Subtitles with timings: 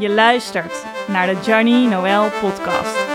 [0.00, 3.09] Je luistert naar de Johnny Noel podcast.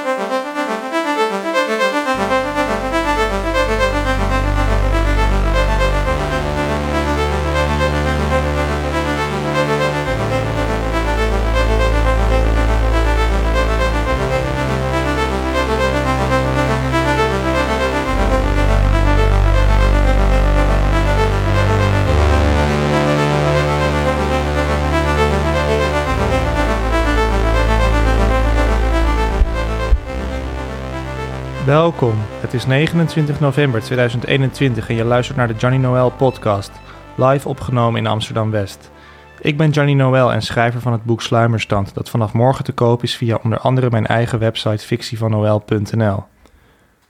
[31.86, 32.16] Welkom.
[32.42, 36.72] Het is 29 november 2021 en je luistert naar de Johnny Noel podcast,
[37.16, 38.92] live opgenomen in Amsterdam West.
[39.40, 43.04] Ik ben Johnny Noel en schrijver van het boek Sluimerstand, dat vanaf morgen te koop
[43.04, 46.24] is via onder andere mijn eigen website fictievannoel.nl.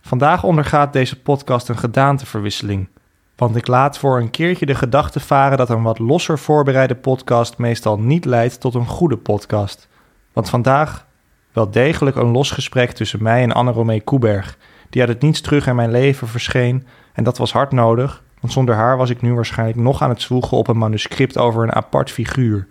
[0.02, 2.88] Vandaag ondergaat deze podcast een gedaanteverwisseling,
[3.36, 7.58] want ik laat voor een keertje de gedachte varen dat een wat losser voorbereide podcast
[7.58, 9.88] meestal niet leidt tot een goede podcast.
[10.34, 11.06] Want vandaag
[11.56, 14.58] wel degelijk een los gesprek tussen mij en Anne-Romee Koeberg,
[14.90, 16.88] die uit het niets terug in mijn leven verscheen.
[17.14, 20.22] En dat was hard nodig, want zonder haar was ik nu waarschijnlijk nog aan het
[20.22, 22.68] zwoegen op een manuscript over een apart figuur.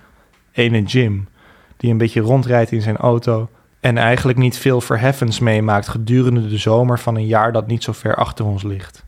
[0.52, 1.28] Ene Jim,
[1.76, 3.48] die een beetje rondrijdt in zijn auto
[3.80, 7.92] en eigenlijk niet veel verheffens meemaakt gedurende de zomer van een jaar dat niet zo
[7.92, 9.04] ver achter ons ligt.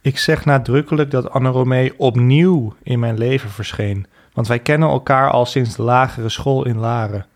[0.00, 5.46] Ik zeg nadrukkelijk dat Anne-Romee opnieuw in mijn leven verscheen, want wij kennen elkaar al
[5.46, 7.26] sinds de lagere school in Laren.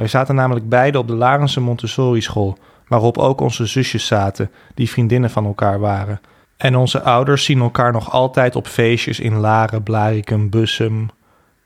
[0.00, 4.90] Wij zaten namelijk beide op de Larense Montessori school, waarop ook onze zusjes zaten, die
[4.90, 6.20] vriendinnen van elkaar waren.
[6.56, 11.08] En onze ouders zien elkaar nog altijd op feestjes in Laren, Blarikum, Bussum,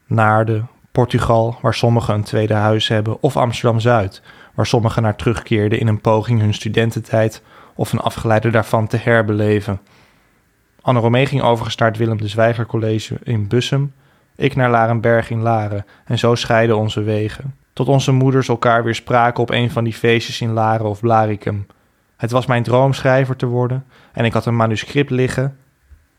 [0.06, 4.22] Naarden, Portugal, waar sommigen een tweede huis hebben, of Amsterdam-Zuid,
[4.55, 7.42] waar sommigen naar terugkeerden in een poging hun studententijd
[7.74, 9.80] of een afgeleide daarvan te herbeleven.
[10.80, 13.92] Anne Romee ging overigens naar Willem de Zwijger College in Bussum,
[14.36, 18.94] ik naar Larenberg in Laren, en zo scheiden onze wegen tot onze moeders elkaar weer
[18.94, 21.67] spraken op een van die feestjes in Laren of Blaricum.
[22.17, 25.57] Het was mijn droom schrijver te worden en ik had een manuscript liggen.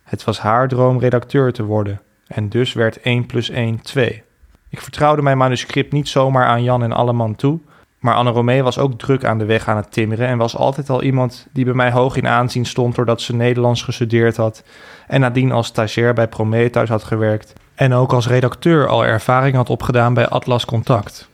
[0.04, 4.24] Het was haar droom redacteur te worden en dus werd 1 plus 1 2.
[4.70, 7.60] Ik vertrouwde mijn manuscript niet zomaar aan Jan en Alleman toe,
[8.00, 10.90] maar Anne Romee was ook druk aan de weg aan het timmeren en was altijd
[10.90, 14.64] al iemand die bij mij hoog in aanzien stond doordat ze Nederlands gestudeerd had
[15.08, 19.70] en nadien als stagiair bij Prometheus had gewerkt en ook als redacteur al ervaring had
[19.70, 21.30] opgedaan bij Atlas Contact.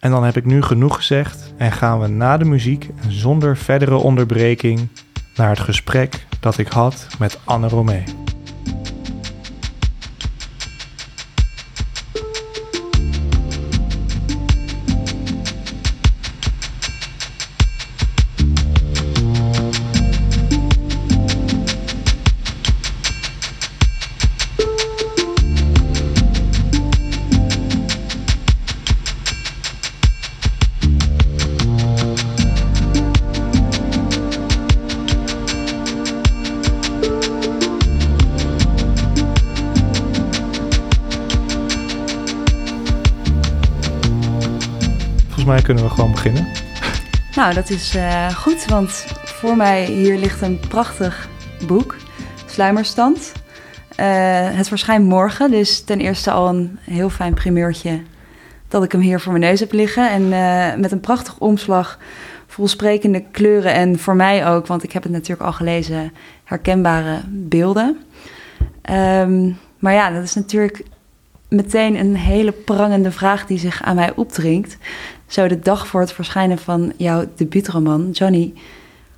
[0.00, 3.56] En dan heb ik nu genoeg gezegd en gaan we na de muziek en zonder
[3.56, 4.88] verdere onderbreking
[5.36, 8.04] naar het gesprek dat ik had met Anne Romee.
[45.96, 46.46] Gewoon beginnen.
[47.34, 51.28] Nou, dat is uh, goed, want voor mij hier ligt een prachtig
[51.66, 51.96] boek,
[52.46, 53.32] Sluimerstand.
[54.00, 54.06] Uh,
[54.56, 58.00] het verschijnt morgen, dus ten eerste al een heel fijn primeurtje
[58.68, 60.10] dat ik hem hier voor mijn neus heb liggen.
[60.10, 61.98] En uh, met een prachtig omslag,
[62.46, 66.12] vol sprekende kleuren en voor mij ook, want ik heb het natuurlijk al gelezen,
[66.44, 67.98] herkenbare beelden.
[68.90, 70.82] Um, maar ja, dat is natuurlijk
[71.48, 74.76] meteen een hele prangende vraag die zich aan mij opdringt.
[75.26, 78.10] Zo de dag voor het verschijnen van jouw debuutroman.
[78.10, 78.54] Johnny,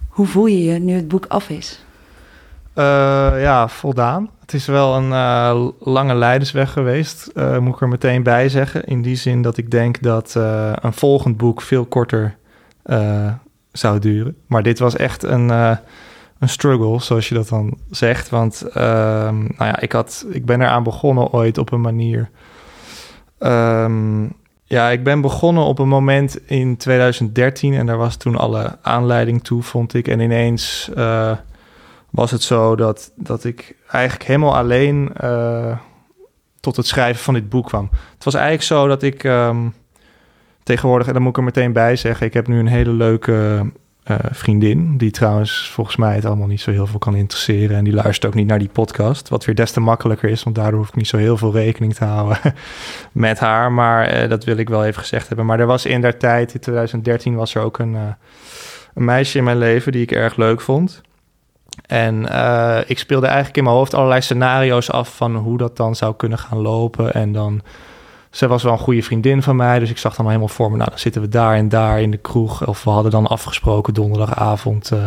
[0.08, 1.84] hoe voel je je nu het boek af is?
[2.74, 2.84] Uh,
[3.40, 4.30] ja, voldaan.
[4.40, 8.84] Het is wel een uh, lange leidersweg geweest, uh, moet ik er meteen bij zeggen.
[8.84, 10.34] In die zin dat ik denk dat
[10.80, 12.36] een volgend boek veel korter
[13.72, 14.36] zou duren.
[14.46, 18.28] Maar dit was echt een, een struggle, zoals je dat dan zegt.
[18.28, 22.30] Want ehm, nou ja, ik, had, ik ben eraan begonnen ooit op een manier...
[23.38, 24.32] Um,
[24.68, 29.44] ja, ik ben begonnen op een moment in 2013 en daar was toen alle aanleiding
[29.44, 30.08] toe, vond ik.
[30.08, 31.36] En ineens uh,
[32.10, 35.78] was het zo dat, dat ik eigenlijk helemaal alleen uh,
[36.60, 37.88] tot het schrijven van dit boek kwam.
[38.14, 39.74] Het was eigenlijk zo dat ik um,
[40.62, 43.66] tegenwoordig, en dan moet ik er meteen bij zeggen, ik heb nu een hele leuke
[44.10, 47.76] uh, vriendin, die trouwens volgens mij het allemaal niet zo heel veel kan interesseren.
[47.76, 50.56] En die luistert ook niet naar die podcast, wat weer des te makkelijker is, want
[50.56, 52.38] daardoor hoef ik niet zo heel veel rekening te houden
[53.12, 53.72] met haar.
[53.72, 55.46] Maar uh, dat wil ik wel even gezegd hebben.
[55.46, 58.00] Maar er was in der tijd, in 2013, was er ook een, uh,
[58.94, 61.00] een meisje in mijn leven die ik erg leuk vond.
[61.86, 62.22] En
[62.86, 66.38] ik speelde eigenlijk in mijn hoofd allerlei scenario's af van hoe dat dan zou kunnen
[66.38, 67.12] gaan lopen.
[67.12, 67.62] En dan
[68.30, 70.70] zij was wel een goede vriendin van mij, dus ik zag dan al helemaal voor
[70.70, 72.66] me, nou dan zitten we daar en daar in de kroeg.
[72.66, 75.06] Of we hadden dan afgesproken donderdagavond uh,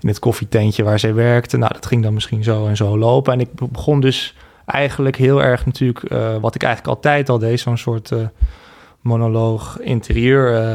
[0.00, 1.56] in het koffietentje waar zij werkte.
[1.56, 3.32] Nou, dat ging dan misschien zo en zo lopen.
[3.32, 4.34] En ik begon dus
[4.66, 8.18] eigenlijk heel erg natuurlijk, uh, wat ik eigenlijk altijd al deed, zo'n soort uh,
[9.00, 10.70] monoloog interieur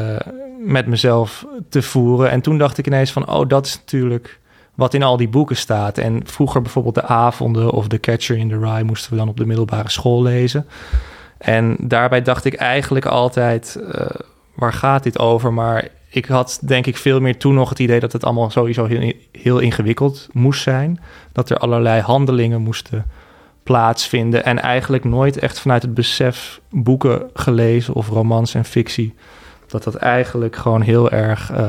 [0.58, 2.30] met mezelf te voeren.
[2.30, 4.40] En toen dacht ik ineens van, oh, dat is natuurlijk
[4.74, 5.98] wat in al die boeken staat.
[5.98, 9.36] En vroeger bijvoorbeeld de avonden of The Catcher in the Rye moesten we dan op
[9.36, 10.66] de middelbare school lezen.
[11.38, 14.06] En daarbij dacht ik eigenlijk altijd, uh,
[14.54, 15.52] waar gaat dit over?
[15.52, 18.88] Maar ik had denk ik veel meer toen nog het idee dat het allemaal sowieso
[19.32, 21.00] heel, ingewikkeld moest zijn.
[21.32, 23.06] Dat er allerlei handelingen moesten
[23.62, 24.44] plaatsvinden.
[24.44, 29.14] En eigenlijk nooit echt vanuit het besef boeken gelezen of romans en fictie.
[29.66, 31.52] Dat dat eigenlijk gewoon heel erg...
[31.52, 31.66] Uh,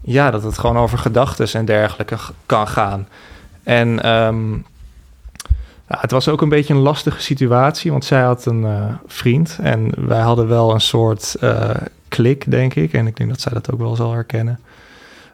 [0.00, 3.08] ja, dat het gewoon over gedachten en dergelijke kan gaan.
[3.62, 4.64] En um,
[5.86, 10.06] het was ook een beetje een lastige situatie, want zij had een uh, vriend en
[10.06, 11.70] wij hadden wel een soort uh,
[12.08, 12.92] klik, denk ik.
[12.92, 14.60] En ik denk dat zij dat ook wel zal herkennen.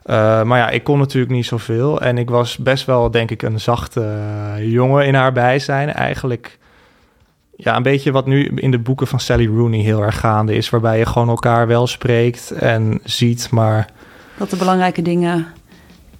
[0.07, 3.43] Uh, maar ja, ik kon natuurlijk niet zoveel en ik was best wel, denk ik,
[3.43, 4.21] een zachte
[4.59, 5.93] jongen in haar bijzijn.
[5.93, 6.59] Eigenlijk
[7.57, 10.71] ja, een beetje wat nu in de boeken van Sally Rooney heel erg gaande is,
[10.71, 13.87] waarbij je gewoon elkaar wel spreekt en ziet, maar...
[14.39, 15.47] Dat de belangrijke dingen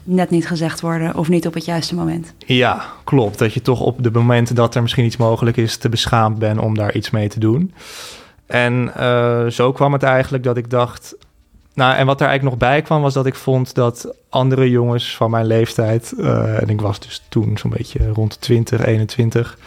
[0.03, 2.33] net niet gezegd worden of niet op het juiste moment.
[2.39, 3.39] Ja, klopt.
[3.39, 6.59] Dat je toch op de momenten dat er misschien iets mogelijk is te beschaamd ben
[6.59, 7.73] om daar iets mee te doen.
[8.47, 11.15] En uh, zo kwam het eigenlijk dat ik dacht.
[11.75, 15.17] Nou, en wat er eigenlijk nog bij kwam was dat ik vond dat andere jongens
[15.17, 19.59] van mijn leeftijd, uh, en ik was dus toen zo'n beetje rond de 20, 21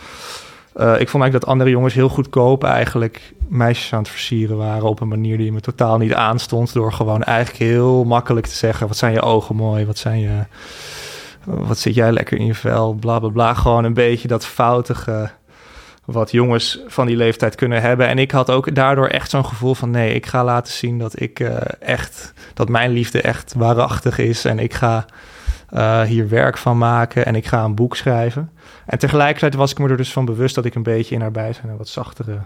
[0.76, 4.90] uh, ik vond eigenlijk dat andere jongens heel goedkoop eigenlijk meisjes aan het versieren waren
[4.90, 6.74] op een manier die me totaal niet aanstond.
[6.74, 10.44] Door gewoon eigenlijk heel makkelijk te zeggen: wat zijn je ogen mooi, wat zijn je.
[11.44, 13.54] Wat zit jij lekker in je vel, bla bla bla.
[13.54, 15.30] Gewoon een beetje dat foutige
[16.06, 18.08] wat jongens van die leeftijd kunnen hebben.
[18.08, 21.22] En ik had ook daardoor echt zo'n gevoel van nee, ik ga laten zien dat
[21.22, 24.46] ik uh, echt, dat mijn liefde echt waarachtig is.
[24.46, 25.06] En ik ga
[25.76, 28.50] uh, hier werk van maken en ik ga een boek schrijven.
[28.86, 31.32] En tegelijkertijd was ik me er dus van bewust dat ik een beetje in haar
[31.32, 32.40] bijzijn een wat zachtere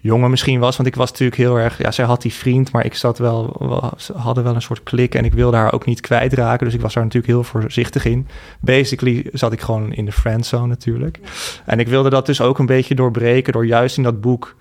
[0.00, 0.76] jongen misschien was.
[0.76, 1.78] Want ik was natuurlijk heel erg...
[1.78, 3.56] Ja, zij had die vriend, maar ik zat wel...
[3.58, 6.64] We hadden wel een soort klik en ik wilde haar ook niet kwijtraken.
[6.64, 8.26] Dus ik was daar natuurlijk heel voorzichtig in.
[8.60, 11.18] Basically zat ik gewoon in de friendzone natuurlijk.
[11.64, 13.52] En ik wilde dat dus ook een beetje doorbreken...
[13.52, 14.56] door juist in dat boek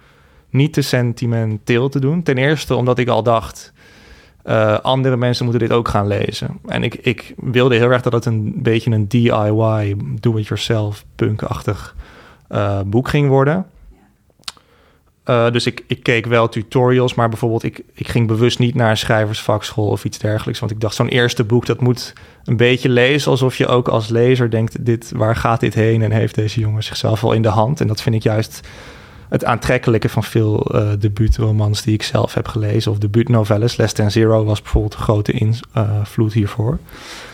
[0.49, 2.23] niet te sentimenteel te doen.
[2.23, 3.72] Ten eerste omdat ik al dacht...
[4.45, 6.59] Uh, andere mensen moeten dit ook gaan lezen.
[6.65, 11.95] En ik, ik wilde heel erg dat het een beetje een DIY, do-it-yourself, punkachtig
[12.51, 13.65] uh, boek ging worden.
[15.25, 18.89] Uh, dus ik, ik keek wel tutorials, maar bijvoorbeeld ik, ik ging bewust niet naar
[18.89, 20.59] een schrijversvakschool of iets dergelijks.
[20.59, 22.13] Want ik dacht, zo'n eerste boek, dat moet
[22.43, 26.01] een beetje lezen alsof je ook als lezer denkt, dit, waar gaat dit heen?
[26.01, 27.81] En heeft deze jongen zichzelf wel in de hand?
[27.81, 28.67] En dat vind ik juist
[29.33, 32.91] het aantrekkelijke van veel uh, debuutromans die ik zelf heb gelezen.
[32.91, 33.77] Of debuutnovelles.
[33.77, 36.77] Less Than Zero was bijvoorbeeld een grote invloed hiervoor.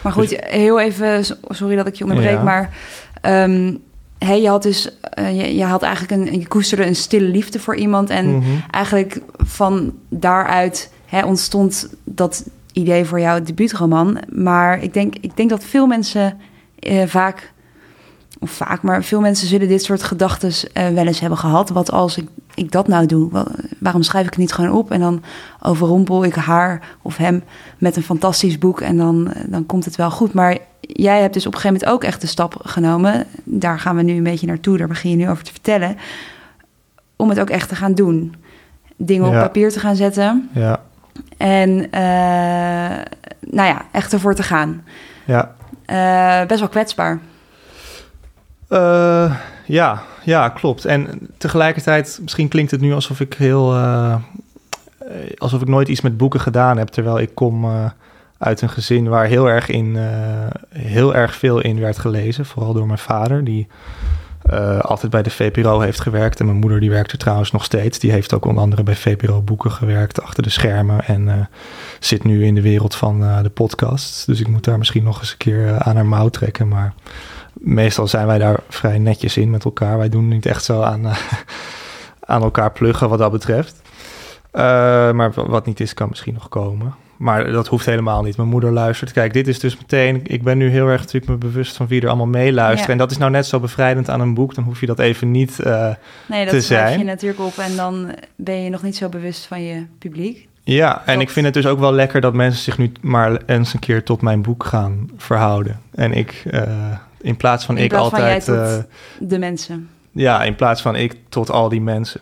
[0.01, 2.43] Maar goed, dus, heel even, sorry dat ik je onderbreek, ja.
[2.43, 2.73] maar...
[3.21, 3.81] Um,
[4.17, 7.59] hey, je had dus, uh, je, je, had eigenlijk een, je koesterde een stille liefde
[7.59, 8.09] voor iemand.
[8.09, 8.45] En Mhm.
[8.71, 14.17] eigenlijk van daaruit hè, ontstond dat idee voor jouw debuutroman.
[14.29, 16.37] Maar ik denk, ik denk dat veel mensen
[16.79, 17.51] uh, vaak,
[18.39, 21.69] of vaak, maar veel mensen zullen dit soort gedachten uh, wel eens hebben gehad.
[21.69, 23.29] Wat als ik, ik dat nou doe?
[23.31, 23.49] Wat,
[23.79, 24.91] waarom schrijf ik het niet gewoon op?
[24.91, 25.23] En dan
[25.61, 27.43] overrompel ik haar of hem
[27.77, 30.33] met een fantastisch boek en dan, dan komt het wel goed.
[30.33, 33.25] Maar jij hebt dus op een gegeven moment ook echt de stap genomen.
[33.43, 35.97] Daar gaan we nu een beetje naartoe, daar begin je nu over te vertellen.
[37.15, 38.35] Om het ook echt te gaan doen.
[38.97, 39.35] Dingen Ja.
[39.37, 40.49] op papier te gaan zetten.
[40.53, 40.81] Ja,
[41.37, 42.01] En eh,
[43.39, 44.83] nou ja, echt ervoor te gaan.
[45.25, 45.55] ja.
[45.85, 47.19] Eh, best wel kwetsbaar.
[48.69, 49.35] Uh,
[49.65, 50.85] ja, ja, klopt.
[50.85, 51.07] En
[51.37, 53.75] tegelijkertijd, misschien klinkt het nu alsof ik heel.
[53.75, 54.15] Uh,
[55.37, 56.87] alsof ik nooit iets met boeken gedaan heb.
[56.87, 57.85] Terwijl ik kom uh,
[58.37, 59.97] uit een gezin waar heel erg, in,
[60.69, 62.45] heel erg veel in werd gelezen.
[62.45, 63.67] Vooral door mijn vader, die
[64.81, 66.39] altijd bij de VPRO heeft gewerkt.
[66.39, 67.99] En mijn moeder, die werkt er trouwens nog steeds.
[67.99, 71.05] Die heeft ook onder andere bij VPRO Boeken gewerkt, achter de schermen.
[71.05, 71.49] En
[71.99, 74.25] zit nu in de wereld van de podcasts.
[74.25, 76.67] Dus ik moet daar misschien nog eens een keer aan haar mouw trekken.
[76.67, 76.93] Maar
[77.59, 79.97] meestal zijn wij daar vrij netjes in met elkaar.
[79.97, 81.05] Wij doen niet echt zo aan,
[82.19, 83.81] aan elkaar pluggen wat dat betreft.
[84.53, 84.61] Uh,
[85.11, 86.95] maar wat niet is, kan misschien nog komen.
[87.17, 88.37] Maar dat hoeft helemaal niet.
[88.37, 89.11] Mijn moeder luistert.
[89.11, 90.21] Kijk, dit is dus meteen...
[90.23, 92.85] Ik ben nu heel erg natuurlijk me bewust van wie er allemaal meeluistert.
[92.85, 92.91] Ja.
[92.91, 94.55] En dat is nou net zo bevrijdend aan een boek.
[94.55, 95.93] Dan hoef je dat even niet uh,
[96.27, 96.83] nee, te zijn.
[96.83, 97.57] Nee, dat je natuurlijk op.
[97.57, 100.47] En dan ben je nog niet zo bewust van je publiek.
[100.63, 103.73] Ja, en ik vind het dus ook wel lekker dat mensen zich nu maar eens
[103.73, 105.79] een keer tot mijn boek gaan verhouden.
[105.91, 106.61] En ik, uh,
[107.21, 108.43] in plaats van in ik plaats altijd...
[108.43, 108.85] Van jij
[109.19, 109.89] tot de mensen.
[110.11, 112.21] Ja, in plaats van ik tot al die mensen.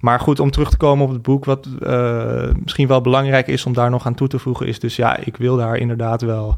[0.00, 3.66] maar goed, om terug te komen op het boek, wat uh, misschien wel belangrijk is
[3.66, 6.48] om daar nog aan toe te voegen, is dus ja, ik wil daar inderdaad wel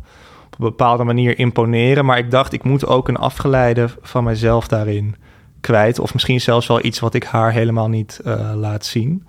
[0.47, 2.05] op een bepaalde manier imponeren.
[2.05, 5.17] Maar ik dacht, ik moet ook een afgeleide van mijzelf daarin
[5.61, 5.99] kwijt.
[5.99, 9.27] Of misschien zelfs wel iets wat ik haar helemaal niet uh, laat zien.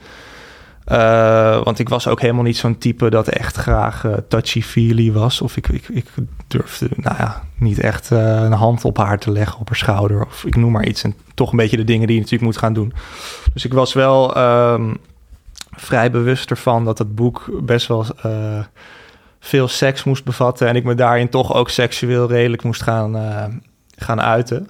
[0.91, 5.41] Uh, want ik was ook helemaal niet zo'n type dat echt graag uh, touchy-feely was.
[5.41, 6.05] Of ik, ik, ik
[6.47, 10.25] durfde, nou ja, niet echt uh, een hand op haar te leggen, op haar schouder.
[10.25, 11.03] Of ik noem maar iets.
[11.03, 12.93] En toch een beetje de dingen die je natuurlijk moet gaan doen.
[13.53, 14.97] Dus ik was wel um,
[15.71, 18.05] vrij bewust ervan dat het boek best wel
[19.39, 20.67] veel seks moest bevatten.
[20.67, 23.15] En ik me daarin toch ook seksueel redelijk moest gaan
[24.01, 24.67] gaan uiten.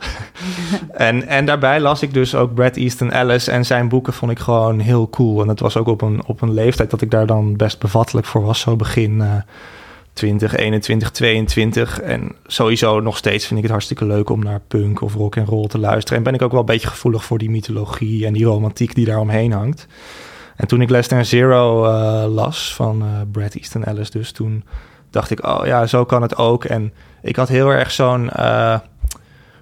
[0.91, 4.39] en, en daarbij las ik dus ook Brad Easton Ellis en zijn boeken vond ik
[4.39, 5.41] gewoon heel cool.
[5.41, 8.27] En het was ook op een, op een leeftijd dat ik daar dan best bevattelijk
[8.27, 9.33] voor was, zo begin uh,
[10.13, 12.01] 20, 21, 22.
[12.01, 15.45] En sowieso nog steeds vind ik het hartstikke leuk om naar punk of rock en
[15.45, 16.17] roll te luisteren.
[16.17, 19.05] En ben ik ook wel een beetje gevoelig voor die mythologie en die romantiek die
[19.05, 19.87] daar omheen hangt.
[20.55, 24.63] En toen ik Less Than Zero uh, las van uh, Brad Easton Ellis, dus toen
[25.09, 26.65] dacht ik, oh ja, zo kan het ook.
[26.65, 28.79] En ik had heel erg zo'n uh,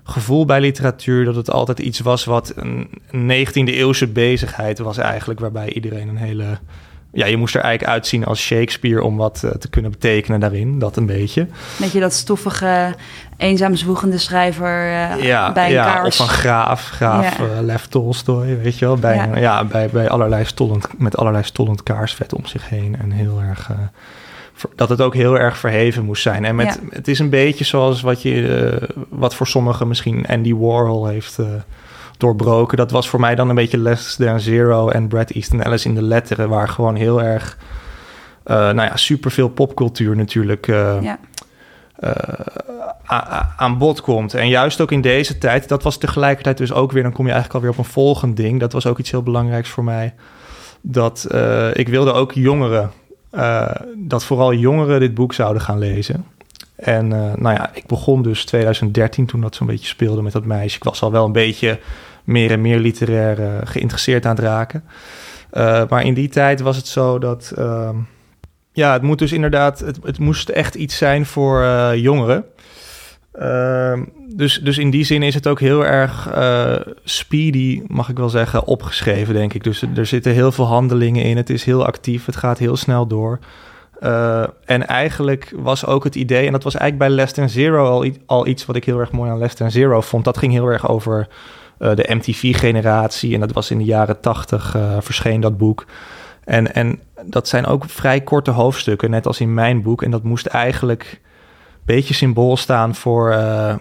[0.08, 5.40] gevoel bij literatuur dat het altijd iets was wat een 19e eeuwse bezigheid was eigenlijk,
[5.40, 6.58] waarbij iedereen een hele
[7.12, 10.80] ja, je moest er eigenlijk uitzien als Shakespeare om wat uh, te kunnen betekenen daarin.
[10.80, 11.48] Dat een beetje.
[11.78, 12.96] Weet je, dat stoffige,
[13.38, 16.20] eenzaam zwoegende schrijver uh, ja, bij een ja, kaars.
[16.20, 17.44] Of een graaf, graaf Ja.
[17.44, 18.96] uh, Lev Tolstoy, weet je wel.
[18.96, 19.38] Bij, Ja.
[19.38, 19.64] ja.
[19.64, 22.98] bij, bij allerlei stollend, met allerlei stollend kaarsvet om zich heen.
[23.00, 23.70] En heel erg...
[24.76, 26.46] dat het ook heel erg verheven moest zijn.
[26.46, 30.56] En met, het is een beetje zoals wat, je, eh, wat voor sommigen misschien Andy
[30.56, 31.46] Warhol heeft eh,
[32.18, 32.78] doorbroken.
[32.78, 35.96] Dat was voor mij dan een beetje Less Than Zero en Brad Easton Ellis in
[35.96, 36.50] de letteren...
[36.50, 37.58] waar gewoon heel erg,
[38.44, 40.66] eh, nou ja, superveel popcultuur natuurlijk...
[40.66, 41.20] Ja.
[43.58, 44.34] aan bod komt.
[44.34, 47.32] En juist ook in deze tijd, dat was tegelijkertijd dus ook weer, dan kom je
[47.32, 48.60] eigenlijk alweer op een volgend ding.
[48.60, 50.14] Dat was ook iets heel belangrijks voor mij.
[50.82, 51.28] Dat
[51.74, 52.92] ik wilde ook jongeren,
[53.30, 56.26] eh, dat vooral jongeren dit boek zouden gaan lezen.
[56.76, 60.46] En eh, nou ja, ik begon dus 2013 toen dat zo'n beetje speelde met dat
[60.46, 60.78] meisje.
[60.78, 61.80] Ik was al wel een beetje
[62.24, 64.84] meer en meer literair eh, geïnteresseerd aan het raken.
[65.90, 67.54] Maar in die tijd was het zo dat.
[67.56, 67.96] ehm,
[68.72, 69.80] ja, het moet dus inderdaad.
[69.80, 71.66] Het, het moest echt iets zijn voor
[71.96, 72.46] jongeren.
[73.38, 74.04] Ehm,
[74.36, 78.30] dus, dus in die zin is het ook heel erg eh, speedy, mag ik wel
[78.30, 79.64] zeggen, opgeschreven, denk ik.
[79.64, 81.38] Dus er, zitten heel veel handelingen in.
[81.38, 83.40] Het is heel actief, het gaat heel snel door.
[84.00, 87.86] Eh, en eigenlijk was ook het idee, en dat was eigenlijk bij Less Than Zero
[87.86, 90.26] al, al iets wat ik heel erg mooi aan Less Than Zero vond.
[90.26, 91.28] Dat ging heel erg over
[91.78, 93.34] eh, de MTV-generatie.
[93.34, 95.86] En dat was in de jaren tachtig verscheen dat boek.
[96.44, 100.02] En, en dat zijn ook vrij korte hoofdstukken, net als in mijn boek.
[100.02, 101.20] En dat moest eigenlijk
[101.88, 103.76] beetje symbool staan voor eh,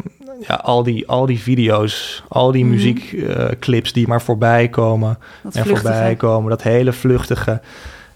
[0.49, 2.73] ja, al, die, al die video's, al die Mhm.
[2.75, 5.93] muziekclips die maar voorbij komen Dat en vluchtige.
[5.93, 6.51] voorbij komen.
[6.51, 7.61] Dat hele vluchtige.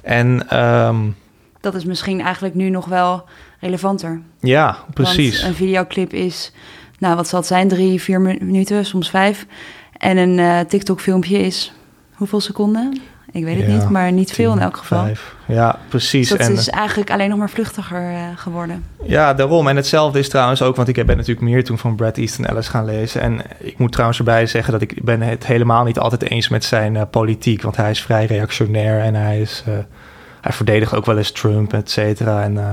[0.02, 0.96] En ehm,
[1.60, 3.24] Dat is misschien eigenlijk nu nog wel
[3.60, 4.20] relevanter.
[4.40, 5.36] ja, precies.
[5.40, 6.52] Want een videoclip is,
[6.98, 9.46] nou wat zal het zijn, drie, vier mi- minuten, soms vijf.
[9.96, 11.72] En een eh, TikTok-filmpje is
[12.14, 13.00] hoeveel seconden?
[13.32, 15.08] Ik weet het Ja, niet, maar niet veel in elk geval.
[15.46, 16.28] Ja, precies.
[16.28, 18.84] Dus dat en, is eigenlijk alleen nog maar vluchtiger eh, geworden.
[19.02, 19.68] Ja, daarom.
[19.68, 22.68] En hetzelfde is trouwens ook, want ik ben natuurlijk meer toen van Brad Easton Ellis
[22.68, 23.20] gaan lezen.
[23.20, 26.64] En ik moet trouwens erbij zeggen dat ik ben het helemaal niet altijd eens met
[26.64, 27.62] zijn eh, politiek.
[27.62, 29.72] Want hij is vrij reactionair en hij, is, eh,
[30.40, 32.42] hij verdedigt ook wel eens Trump, et cetera.
[32.42, 32.68] En eh,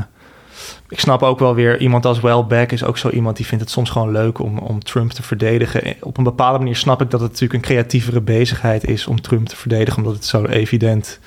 [0.90, 3.74] ik snap ook wel weer, iemand als Welbeck is ook zo iemand die vindt het
[3.74, 5.96] soms gewoon leuk om, om Trump te verdedigen.
[6.02, 9.48] Op een bepaalde manier snap ik dat het natuurlijk een creatievere bezigheid is om Trump
[9.48, 11.20] te verdedigen, omdat het zo evident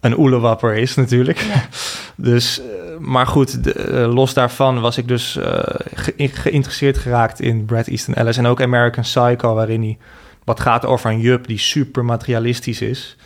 [0.00, 1.38] een oelewapper is natuurlijk.
[1.38, 1.64] Ja.
[2.18, 2.66] Dus, eh,
[2.98, 5.58] maar goed, de- eh, los daarvan was ik dus eh,
[5.94, 9.98] ge- geïnteresseerd geraakt in Brad Easton Ellis en ook American Psycho, waarin hij
[10.44, 13.16] wat gaat over een jup die super materialistisch is.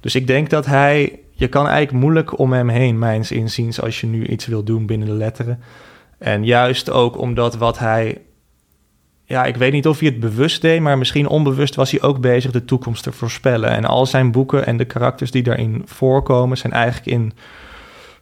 [0.00, 4.00] Dus ik denk dat hij, je kan eigenlijk moeilijk om hem heen, mijns inziens, als
[4.00, 5.60] je nu iets wil doen binnen de letteren.
[6.18, 8.20] En juist ook omdat wat hij,
[9.24, 12.20] ja, ik weet niet of hij het bewust deed, maar misschien onbewust was hij ook
[12.20, 13.70] bezig de toekomst te voorspellen.
[13.70, 17.32] En al zijn boeken en de karakters die daarin voorkomen, zijn eigenlijk in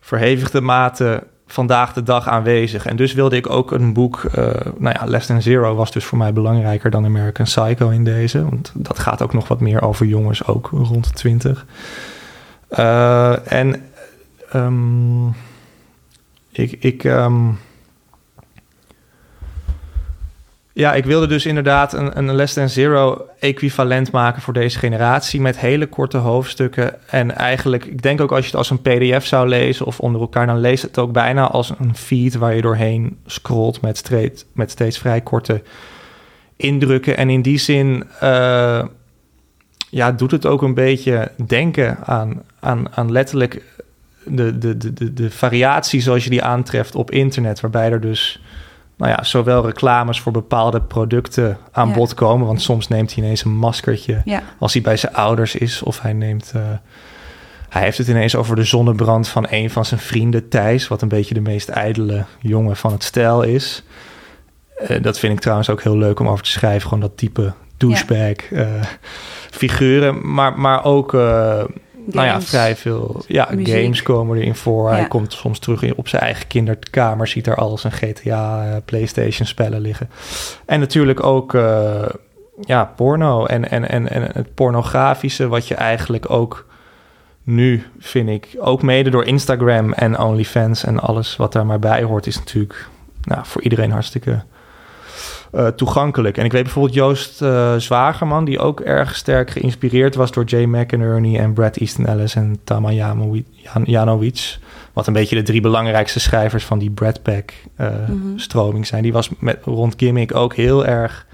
[0.00, 2.86] verhevigde mate vandaag de dag aanwezig.
[2.86, 4.44] En dus wilde ik ook een boek, eh,
[4.78, 8.44] nou ja, Less Than Zero was dus voor mij belangrijker dan American Psycho in deze.
[8.44, 11.66] Want dat gaat ook nog wat meer over jongens, ook rond de 20.
[12.72, 13.90] Eh, en
[14.50, 15.26] ehm,
[16.52, 17.50] ik, ik, ehm,
[20.72, 25.40] ja, ik wilde dus inderdaad een, een Less Than Zero equivalent maken voor deze generatie
[25.40, 27.08] met hele korte hoofdstukken.
[27.10, 30.20] En eigenlijk, ik denk ook als je het als een pdf zou lezen of onder
[30.20, 34.10] elkaar, dan leest het ook bijna als een feed waar je doorheen scrolt met,
[34.52, 35.62] met steeds vrij korte
[36.56, 37.16] indrukken.
[37.16, 38.84] En in die zin, eh,
[39.92, 43.62] ja, doet het ook een beetje denken aan, aan, aan letterlijk
[44.24, 47.60] de, de, de, de, variatie zoals je die aantreft op internet.
[47.60, 48.42] Waarbij er dus
[48.96, 51.94] nou ja, zowel reclames voor bepaalde producten aan Ja.
[51.94, 52.46] bod komen.
[52.46, 55.82] Want soms neemt hij ineens een maskertje Ja, als hij bij zijn ouders is.
[55.82, 56.52] Of hij neemt.
[56.54, 56.62] eh,
[57.68, 60.88] hij heeft het ineens over de zonnebrand van een van zijn vrienden, Thijs.
[60.88, 63.82] Wat een beetje de meest ijdele jongen van het stijl is.
[64.76, 66.82] Eh, dat vind ik trouwens ook heel leuk om over te schrijven.
[66.82, 67.52] Gewoon dat type
[67.86, 68.82] douchebag eh,
[69.50, 70.34] figuren.
[70.34, 71.20] Maar, maar ook, eh,
[72.04, 73.24] nou ja, vrij veel...
[73.26, 73.74] Ja, muziek.
[73.74, 74.90] games komen erin voor.
[74.90, 77.28] Hij komt soms terug in, op zijn eigen kinderkamer.
[77.28, 80.10] Ziet daar al zijn GTA, eh, Playstation spellen liggen.
[80.66, 81.52] En natuurlijk ook...
[82.60, 86.66] ja, porno en, en, en, en het pornografische, wat je eigenlijk ook
[87.42, 92.02] nu, vind ik, ook mede door Instagram en OnlyFans en alles wat daar maar bij
[92.02, 92.88] hoort, is natuurlijk
[93.24, 94.42] nou, voor iedereen hartstikke
[95.52, 96.36] eh, toegankelijk.
[96.38, 100.64] En ik weet bijvoorbeeld Joost eh, Zwagerman, die ook erg sterk geïnspireerd was door Jay
[100.64, 104.58] McInerney en Brad Easton Ellis en Tama Janowi- Jan- Janowicz.
[104.92, 108.38] Wat een beetje de drie belangrijkste schrijvers van die Brad Pack eh, Mhm.
[108.38, 109.02] stroming zijn.
[109.02, 111.26] Die was met, rond Gimmick ook heel erg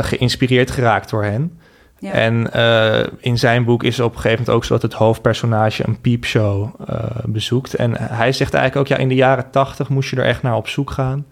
[0.00, 1.58] geïnspireerd geraakt door hen.
[1.98, 2.10] Ja.
[2.12, 2.50] En
[3.20, 6.00] in zijn boek is het op een gegeven moment ook zo dat het hoofdpersonage een
[6.00, 6.68] piepshow
[7.24, 7.74] bezoekt.
[7.74, 10.56] En hij zegt eigenlijk ook, ja, in de jaren tachtig moest je er echt naar
[10.56, 11.24] op zoek gaan.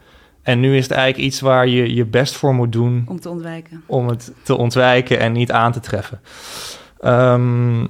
[0.51, 3.29] En nu is het eigenlijk iets waar je je best voor moet doen om te
[3.29, 3.83] ontwijken.
[3.87, 6.21] om het te ontwijken en niet aan te treffen.
[7.01, 7.81] Ehm,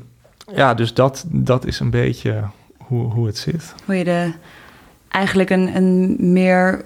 [0.55, 2.45] ja, dus dat, dat is een beetje
[2.79, 3.75] hoe, hoe het zit.
[3.85, 4.33] Hoe je de,
[5.09, 6.85] eigenlijk een, een meer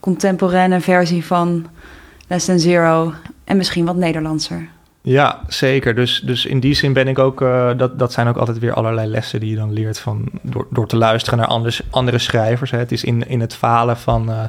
[0.00, 1.66] contemporaine versie van
[2.28, 3.12] Less Than Zero
[3.44, 4.68] en misschien wat Nederlandser.
[5.08, 5.94] Ja, zeker.
[5.94, 7.42] Dus, dus in die zin ben ik ook...
[7.42, 9.98] eh, dat, dat zijn ook altijd weer allerlei lessen die je dan leert...
[9.98, 12.70] Van, door, door te luisteren naar anders, andere schrijvers.
[12.70, 12.78] Hè.
[12.78, 14.44] Het is in, in het falen van eh,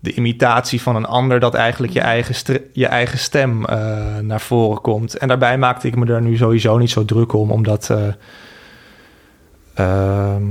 [0.00, 1.40] de imitatie van een ander...
[1.40, 5.16] dat eigenlijk je eigen, je eigen stem eh, naar voren komt.
[5.16, 7.50] En daarbij maakte ik me er nu sowieso niet zo druk om...
[7.50, 7.90] omdat...
[9.74, 10.44] eh, ehm,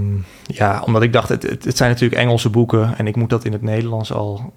[0.44, 2.94] ja, omdat ik dacht, het, het, zijn natuurlijk Engelse boeken...
[2.98, 4.54] en ik moet dat in het Nederlands al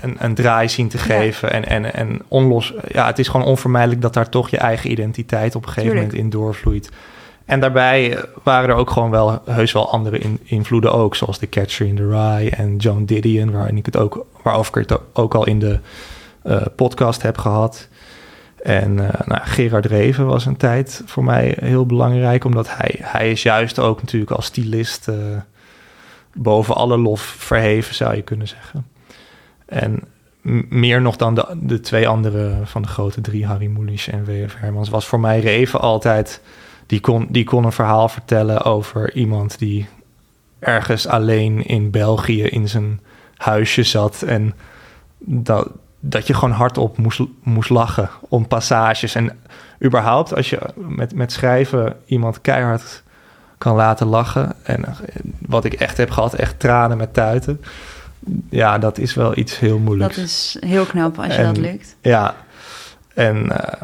[0.00, 1.02] een, een draai zien te Ja.
[1.02, 1.52] geven.
[1.52, 5.54] En, en, en onlos, ja, het is gewoon onvermijdelijk dat daar toch je eigen identiteit
[5.54, 6.12] op een gegeven Tuurlijk.
[6.12, 6.90] moment in doorvloeit.
[7.44, 11.48] En daarbij waren er ook gewoon wel heus wel andere in- invloeden ook, zoals The
[11.48, 15.34] Catcher in the Rye en Joan Didion, waarin ik het ook, waarover ik het ook
[15.34, 15.78] al in de
[16.42, 17.88] eh, podcast heb gehad.
[18.62, 23.30] En eh, nou, Gerard Reven was een tijd voor mij heel belangrijk, omdat hij, hij
[23.30, 25.16] is juist ook natuurlijk als stylist eh,
[26.34, 28.86] boven alle lof verheven, zou je kunnen zeggen.
[29.66, 30.02] En
[30.68, 34.54] meer nog dan de, de twee andere van de grote drie, Harry Mulisch en W.F.
[34.58, 36.40] Hermans, was voor mij Reven altijd...
[36.86, 39.86] Die kon, die kon een verhaal vertellen over iemand die
[40.58, 43.00] ergens alleen in België in zijn
[43.36, 44.22] huisje zat.
[44.22, 44.54] En
[45.18, 49.14] dat, dat je gewoon hardop moest, moest lachen om passages.
[49.14, 49.38] En
[49.84, 53.02] überhaupt, als je met, met schrijven iemand keihard
[53.58, 54.52] kan laten lachen.
[54.62, 54.84] En
[55.38, 57.60] wat ik echt heb gehad, echt tranen met tuiten.
[58.50, 60.16] Ja, dat is wel iets heel moeilijks.
[60.16, 61.96] Dat is heel knap als je En- dat lukt.
[62.00, 62.34] Ja,
[63.14, 63.82] en eh,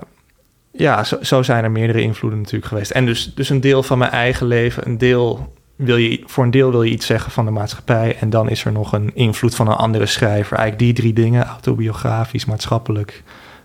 [0.71, 2.91] ja, zo, zo zijn er meerdere invloeden natuurlijk geweest.
[2.91, 6.51] En dus, dus een deel van mijn eigen leven, een deel wil je, voor een
[6.51, 8.17] deel wil je iets zeggen van de maatschappij.
[8.21, 10.57] En dan is er nog een invloed van een andere schrijver.
[10.57, 13.23] Eigenlijk die drie dingen, autobiografisch, maatschappelijk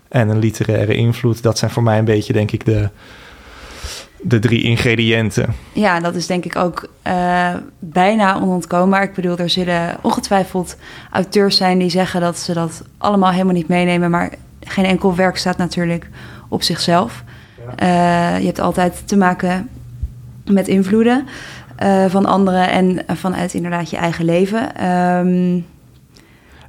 [0.08, 1.42] en een literaire invloed.
[1.42, 2.88] Dat zijn voor mij een beetje, denk ik, de,
[4.20, 5.54] de drie ingrediënten.
[5.72, 9.02] Ja, dat is denk ik ook eh, bijna onontkoombaar.
[9.02, 10.76] Ik bedoel, er zullen ongetwijfeld
[11.10, 14.10] auteurs zijn die zeggen dat ze dat allemaal helemaal niet meenemen.
[14.10, 16.08] Maar geen enkel werk staat natuurlijk
[16.48, 17.24] op zichzelf.
[17.76, 19.68] Eh, je hebt altijd te maken
[20.44, 21.26] met invloeden
[21.80, 24.74] eh, van anderen en vanuit inderdaad je eigen leven.
[24.76, 25.60] Ehm,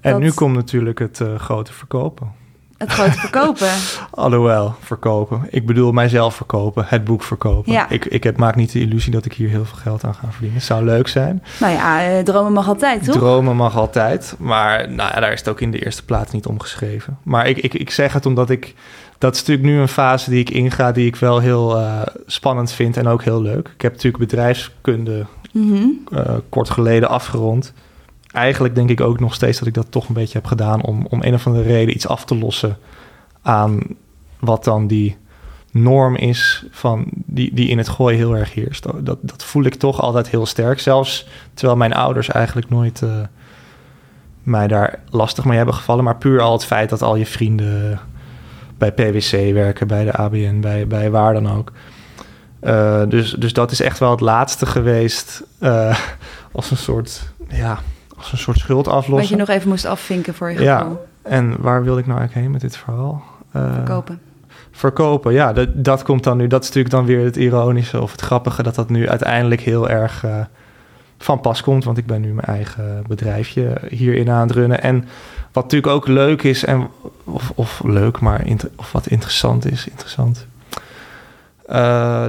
[0.01, 2.31] En Dat- nu komt natuurlijk het eh, grote verkopen.
[2.77, 3.67] het grote verkopen.
[4.11, 5.41] Alhoewel, verkopen.
[5.49, 7.71] Ik bedoel mijzelf verkopen, het boek verkopen.
[7.71, 7.89] Ja.
[7.89, 10.27] Ik, ik heb, maak niet de illusie dat ik hier heel veel geld aan ga
[10.29, 10.57] verdienen.
[10.57, 11.43] Het zou leuk zijn.
[11.59, 13.15] nou ja, eh, dromen mag altijd, toch?
[13.15, 14.35] Dromen mag altijd.
[14.39, 17.17] Maar nou ja, daar is het ook in de eerste plaats niet om geschreven.
[17.23, 18.73] Maar ik, ik, ik zeg het omdat ik...
[19.21, 20.91] Dat is natuurlijk nu een fase die ik inga...
[20.91, 23.71] die ik wel heel eh, spannend vind en ook heel leuk.
[23.75, 25.87] Ik heb natuurlijk bedrijfskunde Mhm.
[26.11, 27.73] eh, kort geleden afgerond.
[28.31, 30.83] Eigenlijk denk ik ook nog steeds dat ik dat toch een beetje heb gedaan...
[30.83, 32.77] om, om een of andere reden iets af te lossen
[33.41, 33.79] aan
[34.39, 35.17] wat dan die
[35.71, 36.65] norm is...
[36.71, 38.83] Van die, die in het gooi heel erg heerst.
[39.05, 40.79] Dat, dat voel ik toch altijd heel sterk.
[40.79, 43.01] Zelfs terwijl mijn ouders eigenlijk nooit...
[43.01, 43.09] eh,
[44.43, 46.03] mij daar lastig mee hebben gevallen.
[46.03, 47.99] Maar puur al het feit dat al je vrienden
[48.89, 51.71] bij PwC werken, bij de ABN, bij, bij waar dan ook.
[52.59, 55.97] Eh, dus, dus dat is echt wel het laatste geweest eh,
[56.51, 57.79] als een soort, ja,
[58.17, 59.37] als een soort schuld Wat je aflossen.
[59.37, 60.77] nog even moest afvinken voor je Ja.
[60.77, 61.05] gevoel.
[61.21, 63.23] En waar wilde ik nou eigenlijk heen met dit verhaal?
[63.51, 64.19] Eh, Verkopen.
[64.71, 65.33] verkopen.
[65.33, 66.47] Ja, dat, dat komt dan nu.
[66.47, 69.89] Dat is natuurlijk dan weer het ironische of het grappige dat dat nu uiteindelijk heel
[69.89, 70.25] erg
[71.23, 71.83] van pas komt.
[71.83, 74.81] Want ik ben nu mijn eigen bedrijfje hierin aan het runnen.
[74.81, 75.07] En
[75.51, 76.87] wat natuurlijk ook leuk is, en,
[77.23, 80.47] of, of leuk, maar of wat interessant is, interessant.
[81.65, 82.25] Eh,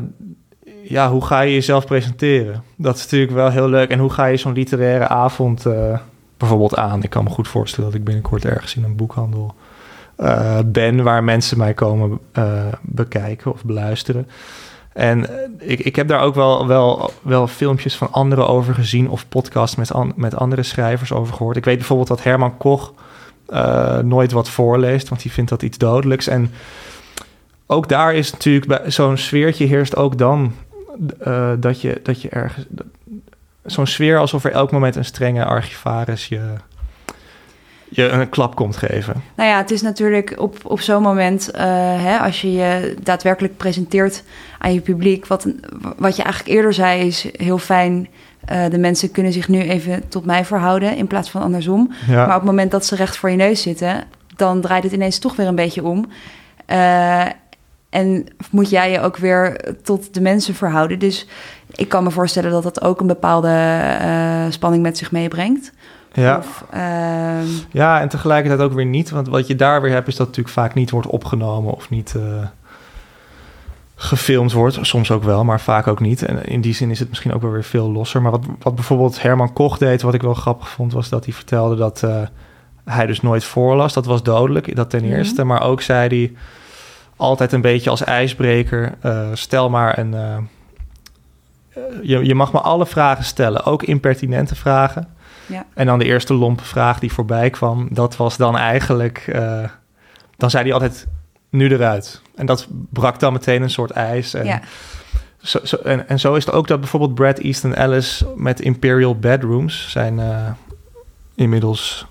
[0.82, 2.62] ja, hoe ga je jezelf presenteren?
[2.76, 3.90] Dat is natuurlijk wel heel leuk.
[3.90, 5.98] En hoe ga je zo'n literaire avond eh,
[6.36, 7.02] bijvoorbeeld aan?
[7.02, 9.54] Ik kan me goed voorstellen dat ik binnenkort ergens in een boekhandel
[10.16, 12.18] eh, ben waar mensen mij komen
[12.80, 14.28] bekijken of beluisteren.
[14.92, 19.08] En eh, ik, ik heb daar ook wel, wel, wel filmpjes van anderen over gezien
[19.08, 21.56] of podcasts met, an- met andere schrijvers over gehoord.
[21.56, 22.92] Ik weet bijvoorbeeld dat Herman Koch
[23.46, 26.26] eh, nooit wat voorleest, want die vindt dat iets dodelijks.
[26.26, 26.50] En
[27.66, 30.52] ook daar is natuurlijk zo'n sfeertje heerst ook dan
[31.20, 32.66] eh, dat, je, dat je ergens.
[33.64, 36.40] Zo'n sfeer alsof er elk moment een strenge archivaris je,
[37.94, 39.22] je een klap komt geven.
[39.34, 41.64] Nou ja, het is natuurlijk op, op zo'n moment, eh,
[42.02, 44.22] hè, als je je daadwerkelijk presenteert
[44.58, 45.46] aan je publiek, wat,
[45.96, 48.08] wat je eigenlijk eerder zei, is heel fijn.
[48.44, 51.92] eh, de mensen kunnen zich nu even tot mij verhouden in plaats van andersom.
[52.06, 52.14] Ja.
[52.14, 54.04] Maar op het moment dat ze recht voor je neus zitten,
[54.36, 56.08] dan draait het ineens toch weer een beetje om.
[56.66, 57.24] Eh,
[57.90, 60.98] en moet jij je ook weer tot de mensen verhouden.
[60.98, 61.26] Dus
[61.74, 63.56] ik kan me voorstellen dat dat ook een bepaalde
[64.48, 65.72] spanning met zich meebrengt.
[66.12, 66.38] Ja.
[66.38, 69.10] Of, ehm, Ja, en tegelijkertijd ook weer niet.
[69.10, 71.90] Want wat je daar weer hebt, is dat het natuurlijk vaak niet wordt opgenomen of
[71.90, 72.46] niet eh,
[73.94, 74.78] gefilmd wordt.
[74.80, 76.22] Soms ook wel, maar vaak ook niet.
[76.22, 78.22] En in die zin is het misschien ook wel weer veel losser.
[78.22, 81.34] Maar wat, wat bijvoorbeeld Herman Koch deed, wat ik wel grappig vond, was dat hij
[81.34, 82.20] vertelde dat eh,
[82.84, 83.92] hij dus nooit voorlas.
[83.92, 85.44] Dat was dodelijk, dat ten eerste.
[85.44, 86.32] Maar ook zei hij
[87.16, 90.14] altijd een beetje als ijsbreker: eh, stel maar een.
[92.02, 95.08] je, je mag me alle vragen stellen, ook impertinente vragen.
[95.46, 95.66] Ja.
[95.74, 99.18] En dan de eerste lompe vraag die voorbij kwam, dat was dan eigenlijk...
[99.18, 99.64] eh,
[100.36, 101.06] dan zei hij altijd,
[101.52, 102.22] nu eruit.
[102.34, 104.34] En dat brak dan meteen een soort ijs.
[104.34, 104.60] En, ja.
[105.38, 109.18] zo, zo, en, en zo is het ook dat bijvoorbeeld Brad Easton Ellis met Imperial
[109.18, 109.90] Bedrooms...
[109.90, 110.50] zijn eh,
[111.34, 112.06] inmiddels,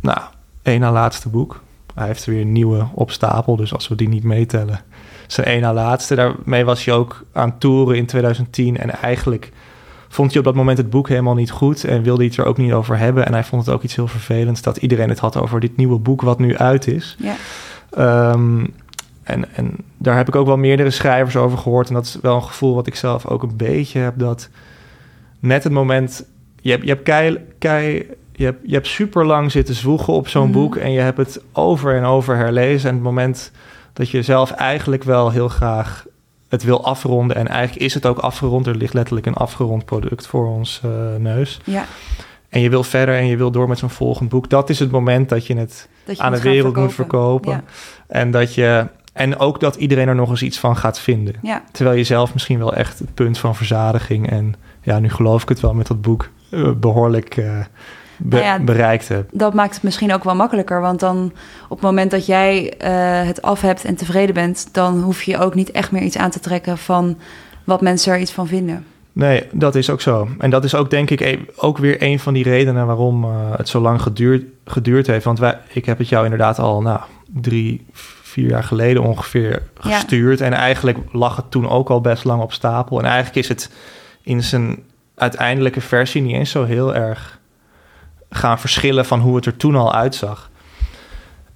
[0.00, 0.18] nou,
[0.62, 1.62] één na laatste boek.
[1.94, 4.80] Hij heeft er weer een nieuwe op stapel, dus als we die niet meetellen...
[5.26, 6.14] zijn één na laatste.
[6.14, 9.52] Daarmee was hij ook aan toeren in 2010 en eigenlijk
[10.12, 12.44] vond hij op dat moment het boek helemaal niet goed en wilde hij het er
[12.44, 13.26] ook niet over hebben.
[13.26, 15.98] En hij vond het ook iets heel vervelends dat iedereen het had over dit nieuwe
[15.98, 17.16] boek wat nu uit is.
[17.18, 17.34] Ja.
[17.90, 18.66] Ehm,
[19.22, 21.88] en, en daar heb ik ook wel meerdere schrijvers over gehoord.
[21.88, 24.18] En dat is wel een gevoel wat ik zelf ook een beetje heb.
[24.18, 24.48] Dat
[25.38, 26.24] net het moment.
[26.60, 30.28] Je hebt, je hebt, kei, kei, je hebt, je hebt super lang zitten zwoegen op
[30.28, 30.52] zo'n Mhm.
[30.52, 30.76] boek.
[30.76, 32.88] En je hebt het over en over herlezen.
[32.88, 33.50] En het moment
[33.92, 36.04] dat je zelf eigenlijk wel heel graag
[36.52, 37.36] het wil afronden.
[37.36, 38.66] En eigenlijk is het ook afgerond.
[38.66, 41.60] Er ligt letterlijk een afgerond product voor ons eh, neus.
[41.64, 41.84] ja.
[42.48, 44.50] En je wil verder en je wil door met zo'n volgend boek.
[44.50, 47.50] Dat is het moment dat je het Dat je aan de wereld moet verkopen.
[47.50, 47.62] Ja.
[48.06, 51.34] En, dat je, en ook dat iedereen er nog eens iets van gaat vinden.
[51.42, 51.62] Ja.
[51.70, 54.30] Terwijl je zelf misschien wel echt het punt van verzadiging...
[54.30, 56.30] en ja, nu geloof ik het wel met dat boek...
[56.50, 57.58] eh, behoorlijk eh,
[58.22, 59.38] be- Nou ja, bereikt hebt.
[59.38, 60.80] dat maakt het misschien ook wel makkelijker.
[60.80, 61.32] Want dan
[61.68, 65.38] op het moment dat jij eh, het af hebt en tevreden bent, dan hoef je
[65.38, 67.18] ook niet echt meer iets aan te trekken van
[67.64, 68.84] wat mensen er iets van vinden.
[69.12, 70.28] Nee, dat is ook zo.
[70.38, 72.86] En dat is ook denk ik e- ook weer een van die redenen...
[72.86, 75.24] waarom eh, het zo lang geduurd, geduurd heeft.
[75.24, 77.86] Want wij, ik heb het jou inderdaad al nou, drie,
[78.22, 79.90] vier jaar geleden ongeveer Ja.
[79.96, 80.40] gestuurd.
[80.40, 82.98] En eigenlijk lag het toen ook al best lang op stapel.
[82.98, 83.70] En eigenlijk is het
[84.22, 84.78] in zijn
[85.14, 87.40] uiteindelijke versie niet eens zo heel erg
[88.32, 90.50] gaan verschillen van hoe het er toen al uitzag.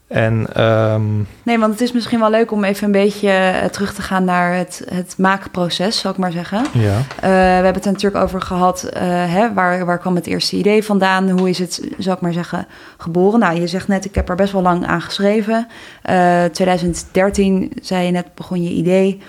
[0.07, 3.95] En ehm, Nee, want het is misschien wel leuk om even een beetje eh, terug
[3.95, 6.65] te gaan naar het, het maakproces, zal ik maar zeggen.
[6.73, 10.27] ja, Eh, we hebben het er natuurlijk over gehad, eh, hè, waar, waar kwam het
[10.27, 11.31] eerste idee vandaan?
[11.31, 13.41] Hoe is het, zal ik maar zeggen, geboren?
[13.41, 15.67] Nou, je zegt net, ik heb er best wel lang aan geschreven.
[16.03, 19.21] Eh 2013, zei je net, begon je idee.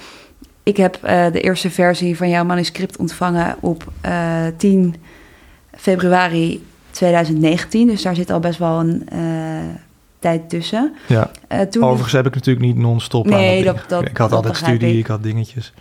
[0.63, 0.97] Ik heb
[1.31, 4.11] de eerste versie van jouw manuscript ontvangen op eh
[4.57, 4.95] 10
[5.75, 6.65] februari
[6.97, 7.87] 2019.
[7.87, 9.19] Dus daar zit al best wel een eh,
[10.19, 10.93] tijd tussen.
[11.07, 11.31] ja.
[11.47, 14.97] Eh, toen overigens heb ik natuurlijk niet non-stop Nee, dat- dat- Ik had altijd studie,
[14.97, 15.07] ik.
[15.07, 15.73] had dingetjes.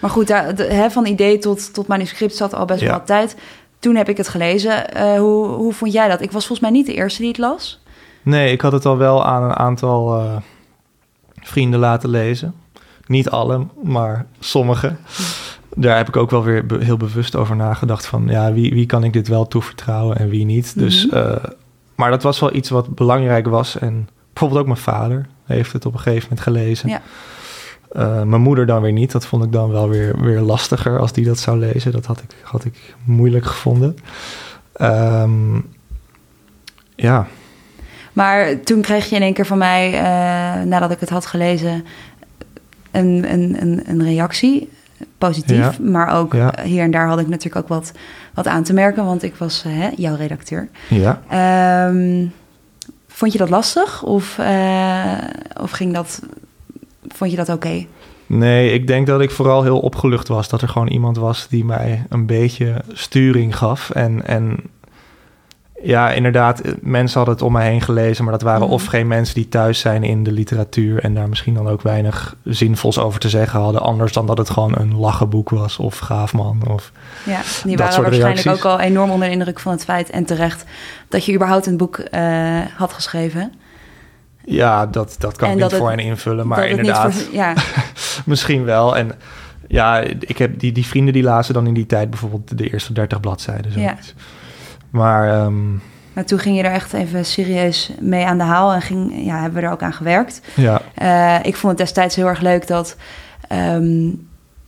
[0.00, 3.36] Maar goed, daar, de- hè, van idee tot, tot manuscript zat al best wel tijd.
[3.78, 4.94] Toen heb ik het gelezen.
[4.94, 6.20] Eh, hoe, hoe vond jij dat?
[6.20, 7.80] Ik was volgens mij niet de eerste die het las.
[8.22, 10.36] Nee, ik had het al wel aan een aantal eh,
[11.40, 12.54] vrienden laten lezen.
[13.06, 14.94] Niet alle, maar sommige.
[15.76, 18.26] Daar heb ik ook wel weer heel bewust over nagedacht van...
[18.28, 20.78] ja, wie, wie kan ik dit wel toevertrouwen en wie niet.
[20.78, 21.16] Dus, Mhm.
[21.16, 21.44] eh,
[21.94, 23.78] maar dat was wel iets wat belangrijk was.
[23.78, 26.88] En bijvoorbeeld ook mijn vader heeft het op een gegeven moment gelezen.
[26.88, 27.00] Ja.
[27.92, 29.12] Eh, mijn moeder dan weer niet.
[29.12, 31.92] Dat vond ik dan wel weer, weer lastiger als die dat zou lezen.
[31.92, 33.96] Dat had ik, had ik moeilijk gevonden.
[34.72, 35.54] Ehm,
[36.96, 37.26] ja,
[38.12, 41.84] Maar toen kreeg je in één keer van mij, eh, nadat ik het had gelezen...
[42.90, 44.68] een, een, een, een reactie,
[45.28, 45.56] positief.
[45.56, 45.72] Ja.
[45.90, 46.54] Maar ook Ja.
[46.54, 47.92] eh, hier en daar had ik natuurlijk ook wat,
[48.34, 50.68] wat aan te merken, want ik was eh, hè, jouw redacteur.
[50.88, 51.20] Ja.
[51.28, 52.26] Ehm,
[53.08, 55.12] vond je dat lastig of, eh,
[55.60, 56.22] of ging dat,
[57.08, 57.84] vond je dat oké?
[58.26, 60.48] Nee, ik denk dat ik vooral heel opgelucht was.
[60.48, 63.90] Dat er gewoon iemand was die mij een beetje sturing gaf.
[63.90, 64.56] En, en
[65.82, 68.24] ja, inderdaad, eh, mensen hadden het om mij heen gelezen.
[68.24, 68.70] Maar dat waren Mhm.
[68.72, 70.98] of geen mensen die thuis zijn in de literatuur.
[71.02, 73.80] En daar misschien dan ook weinig zinvols over te zeggen hadden.
[73.82, 75.78] Anders dan dat het gewoon een lachenboek was.
[75.78, 76.62] Of gaafman.
[76.70, 76.92] Of...
[77.24, 78.64] Ja, die waren waarschijnlijk reacties.
[78.64, 80.64] ook al enorm onder de indruk van het feit en terecht
[81.08, 83.52] dat je überhaupt een boek eh, had geschreven.
[84.44, 86.46] Ja, dat, dat kan En ik dat niet voor hen invullen.
[86.46, 87.54] Maar inderdaad, voor- ja,
[88.26, 88.96] misschien wel.
[88.96, 89.12] En
[89.68, 92.92] ja, ik heb die, die vrienden die lazen dan in die tijd bijvoorbeeld de eerste
[92.92, 93.72] 30 bladzijden.
[93.72, 94.14] Zoiets.
[94.92, 95.50] Maar
[96.12, 99.40] maar toen ging je er echt even serieus mee aan de haal en ging, ja,
[99.40, 100.40] hebben we er ook aan gewerkt.
[100.54, 102.96] ja, Eh, ik vond het destijds heel erg leuk dat,
[103.48, 104.08] ehm,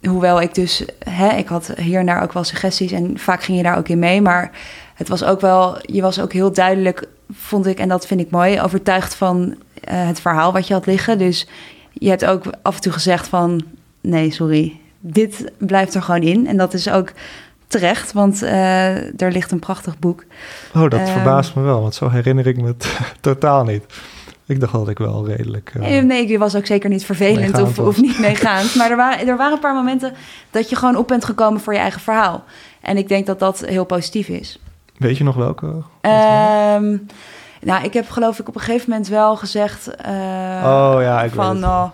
[0.03, 3.57] hoewel ik dus, hè, ik had hier en daar ook wel suggesties en vaak ging
[3.57, 4.51] je daar ook in mee, maar
[4.95, 8.31] het was ook wel, je was ook heel duidelijk, vond ik, en dat vind ik
[8.31, 11.19] mooi, overtuigd van eh, het verhaal wat je had liggen.
[11.19, 11.47] Dus
[11.93, 13.65] je hebt ook af en toe gezegd van,
[14.01, 16.47] nee, sorry, dit blijft er gewoon in.
[16.47, 17.13] En dat is ook
[17.67, 20.25] terecht, want eh, er ligt een prachtig boek.
[20.75, 21.07] Oh, dat Ehm.
[21.13, 23.85] verbaast me wel, want zo herinner ik me het totaal niet.
[24.47, 25.73] Ik dacht dat ik wel redelijk...
[25.81, 28.75] eh, Nee, je was ook zeker niet vervelend of, of niet meegaand.
[28.75, 30.13] Maar er waren, er waren een paar momenten
[30.51, 32.45] dat je gewoon op bent gekomen voor je eigen verhaal.
[32.81, 34.59] En ik denk dat dat heel positief is.
[34.97, 35.67] Weet je nog welke?
[36.01, 36.97] Ehm,
[37.61, 39.89] nou, ik heb geloof ik op een gegeven moment wel gezegd...
[39.89, 40.11] eh,
[40.65, 41.71] Oh, ja, ik van, weet het.
[41.71, 41.91] oh,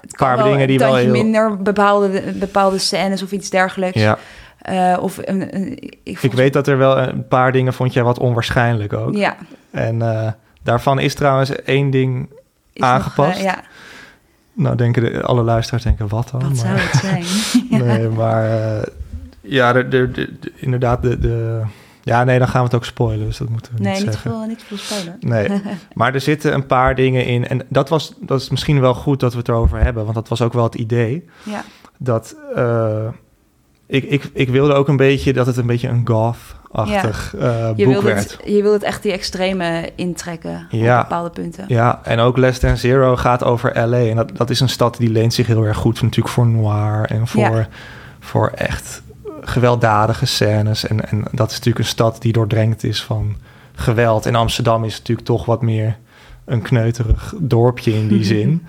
[0.00, 4.00] het kan Paar dingen die een wel heel- minder, bepaalde, bepaalde scènes of iets dergelijks.
[4.00, 4.18] ja,
[4.62, 8.18] Eh, of een, een- ik, weet dat er wel een paar dingen vond jij wat
[8.18, 9.14] onwaarschijnlijk ook.
[9.14, 9.36] Ja,
[9.70, 12.28] En eh, daarvan is trouwens één ding...
[12.72, 13.38] is nog, Aangepast?
[13.38, 13.60] eh, ja,
[14.52, 16.40] Nou, denken de, alle luisteraars denken, wat dan?
[16.48, 17.24] wat zou Maar- het zijn?
[17.82, 18.44] Nee, maar
[18.78, 18.82] eh,
[19.40, 21.60] ja, de, de, de- de- inderdaad, de, de...
[22.04, 24.12] Ja, nee, dan gaan we het ook spoilen, dus dat moeten we Nee, niet niet
[24.12, 24.30] zeggen.
[24.30, 25.16] veel, niet veel spoiler.
[25.20, 25.60] Nee,
[25.94, 27.48] maar er zitten een paar dingen in.
[27.48, 30.02] En dat, was, dat is misschien wel goed dat we het erover hebben.
[30.02, 31.28] Want dat was ook wel het idee.
[31.42, 31.64] Ja.
[31.98, 33.08] Dat eh,
[33.92, 37.84] ik, ik, ik wilde ook een beetje dat het een beetje een goth-achtig eh, Je
[37.84, 38.30] boek wil, werd.
[38.30, 40.96] het, je wil het echt die extreme intrekken Ja.
[40.96, 41.64] op bepaalde punten.
[41.68, 43.96] Ja, en ook Less Than Zero gaat over LA.
[43.96, 47.04] En dat, dat is een stad die leent zich heel erg goed natuurlijk voor noir
[47.10, 47.68] en voor, Ja.
[48.20, 49.02] voor echt
[49.40, 50.86] gewelddadige scènes.
[50.86, 53.36] En, en dat is natuurlijk een stad die doordrenkt is van
[53.74, 54.26] geweld.
[54.26, 55.96] En Amsterdam is natuurlijk toch wat meer
[56.44, 58.66] een kneuterig dorpje in die zin.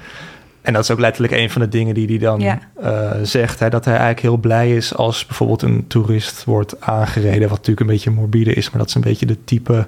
[0.64, 2.60] En dat is ook letterlijk een van de dingen die hij dan Ja.
[2.82, 3.60] eh, zegt.
[3.60, 7.42] Hè, dat hij eigenlijk heel blij is als bijvoorbeeld een toerist wordt aangereden.
[7.42, 9.88] Wat natuurlijk een beetje morbide is, maar dat is een beetje de type...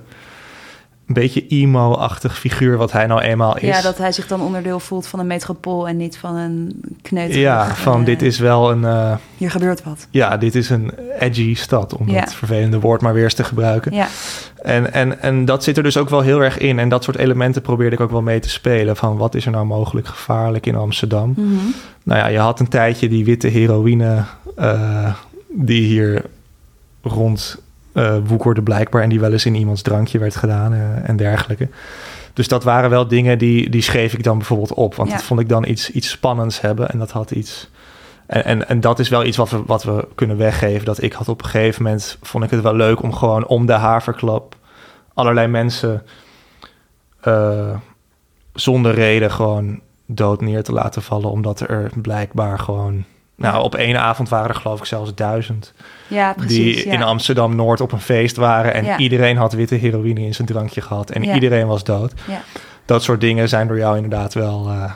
[1.08, 3.62] Een beetje emo-achtig figuur wat hij nou eenmaal is.
[3.76, 7.40] Ja, dat hij zich dan onderdeel voelt van een metropool en niet van een kneuter.
[7.40, 8.86] Ja, van dit is wel een...
[8.86, 10.08] eh, Hier gebeurt wat.
[10.12, 12.20] ja, dit is een edgy stad, om Ja.
[12.20, 13.94] dat vervelende woord maar weer eens te gebruiken.
[13.94, 14.08] Ja,
[14.64, 16.80] En, en, en dat zit er dus ook wel heel erg in.
[16.80, 18.96] En dat soort elementen probeerde ik ook wel mee te spelen.
[18.96, 21.34] Van wat is er nou mogelijk gevaarlijk in Amsterdam?
[21.38, 21.56] Mhm.
[22.04, 24.24] Nou ja, je had een tijdje die witte heroïne...
[24.56, 25.14] eh,
[25.50, 26.22] die hier
[27.02, 27.64] rond
[27.96, 29.02] eh woekerde blijkbaar...
[29.02, 31.70] en die wel eens in iemands drankje werd gedaan eh, en dergelijke.
[32.34, 34.96] Dus dat waren wel dingen die, die schreef ik dan bijvoorbeeld op.
[34.96, 35.16] Want Ja.
[35.16, 36.90] dat vond ik dan iets, iets spannends hebben.
[36.90, 37.70] En dat had iets...
[38.26, 40.86] En, en, en dat is wel iets wat we, wat we kunnen weggeven.
[40.86, 42.18] Dat ik had op een gegeven moment...
[42.22, 44.56] vond ik het wel leuk om gewoon om de haverklap...
[45.14, 46.04] allerlei mensen...
[47.22, 47.76] eh,
[48.54, 51.30] zonder reden gewoon dood neer te laten vallen.
[51.30, 53.04] Omdat er blijkbaar gewoon...
[53.36, 55.74] Nou, op één avond waren er geloof ik zelfs duizend...
[56.08, 56.58] ja precies.
[56.76, 56.94] die ja.
[56.94, 58.74] in Amsterdam-Noord op een feest waren...
[58.74, 58.98] en Ja.
[58.98, 61.10] iedereen had witte heroïne in zijn drankje gehad...
[61.10, 62.14] en iedereen was dood.
[62.28, 62.42] Ja.
[62.86, 64.70] Dat soort dingen zijn door jou inderdaad wel...
[64.70, 64.92] eh,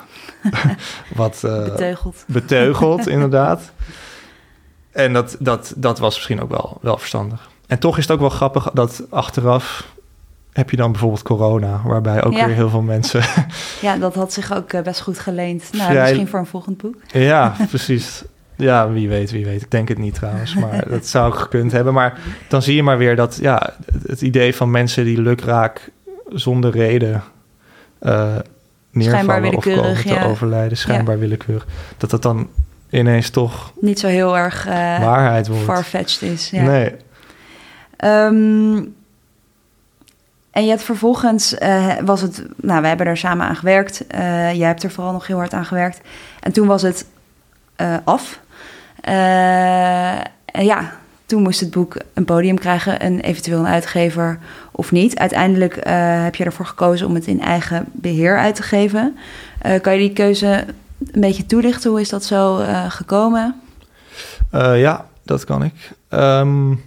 [1.15, 2.23] wat eh, Beteugeld.
[2.28, 3.71] beteugeld, inderdaad.
[4.91, 7.49] En dat, dat, dat was misschien ook wel, wel verstandig.
[7.67, 9.88] En toch is het ook wel grappig dat achteraf
[10.54, 12.46] heb je dan bijvoorbeeld corona, waarbij ook Ja.
[12.46, 13.22] weer heel veel mensen.
[13.82, 15.64] Ja, dat had zich ook eh, best goed geleend.
[15.72, 16.96] Nou, Vrij- misschien voor een volgend boek.
[17.08, 18.24] ja, precies.
[18.56, 19.62] Ja, wie weet, wie weet.
[19.62, 21.94] Ik denk het niet trouwens, maar dat zou ik gekund hebben.
[21.94, 23.74] Maar dan zie je maar weer dat ja,
[24.08, 25.90] het- idee van mensen die lukraak
[26.30, 27.24] zonder reden
[28.00, 30.24] Schijnbaar neervallen of komen te ja.
[30.26, 32.48] overlijden, schijnbaar willekeurig, dat dat dan
[32.90, 35.64] ineens toch Niet zo heel erg eh waarheid wordt.
[35.64, 36.50] farfetched is.
[36.50, 36.64] Ja.
[36.64, 36.96] Nee,
[37.98, 38.82] Ehm,
[40.52, 44.08] en je hebt vervolgens, eh, was het, nou, we hebben er samen aan gewerkt.
[44.08, 46.02] Eh, jij hebt er vooral nog heel hard aan gewerkt.
[46.40, 47.06] En toen was het
[47.76, 48.40] eh, af.
[50.54, 50.92] Ja,
[51.26, 54.40] toen moest het boek een podium krijgen, een eventueel een uitgever
[54.72, 55.20] of niet.
[55.20, 55.76] Uiteindelijk
[56.24, 59.18] heb je ervoor gekozen om het in eigen beheer uit te geven.
[59.82, 60.66] Kan je die keuze
[61.12, 61.90] een beetje toelichten?
[61.90, 63.62] Hoe is dat zo gekomen?
[64.52, 65.92] Ja, dat kan ik.
[66.10, 66.84] Um,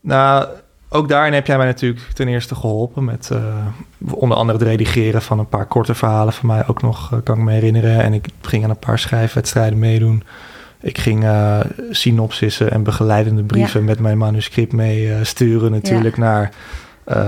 [0.00, 0.48] nou,
[0.92, 3.66] ook daarin heb jij mij natuurlijk ten eerste geholpen met uh,
[4.12, 7.44] onder andere het redigeren van een paar korte verhalen van mij ook nog, kan ik
[7.44, 8.02] me herinneren.
[8.02, 10.22] En ik ging aan een paar schrijfwedstrijden meedoen.
[10.80, 13.86] Ik ging uh, synopsissen en begeleidende brieven ja.
[13.86, 16.22] met mijn manuscript mee sturen natuurlijk ja.
[16.22, 16.52] naar...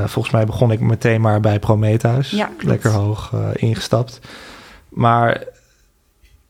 [0.05, 2.31] Volgens mij begon ik meteen maar bij Prometheus.
[2.31, 4.20] Ja, Lekker hoog ingestapt.
[4.88, 5.44] Maar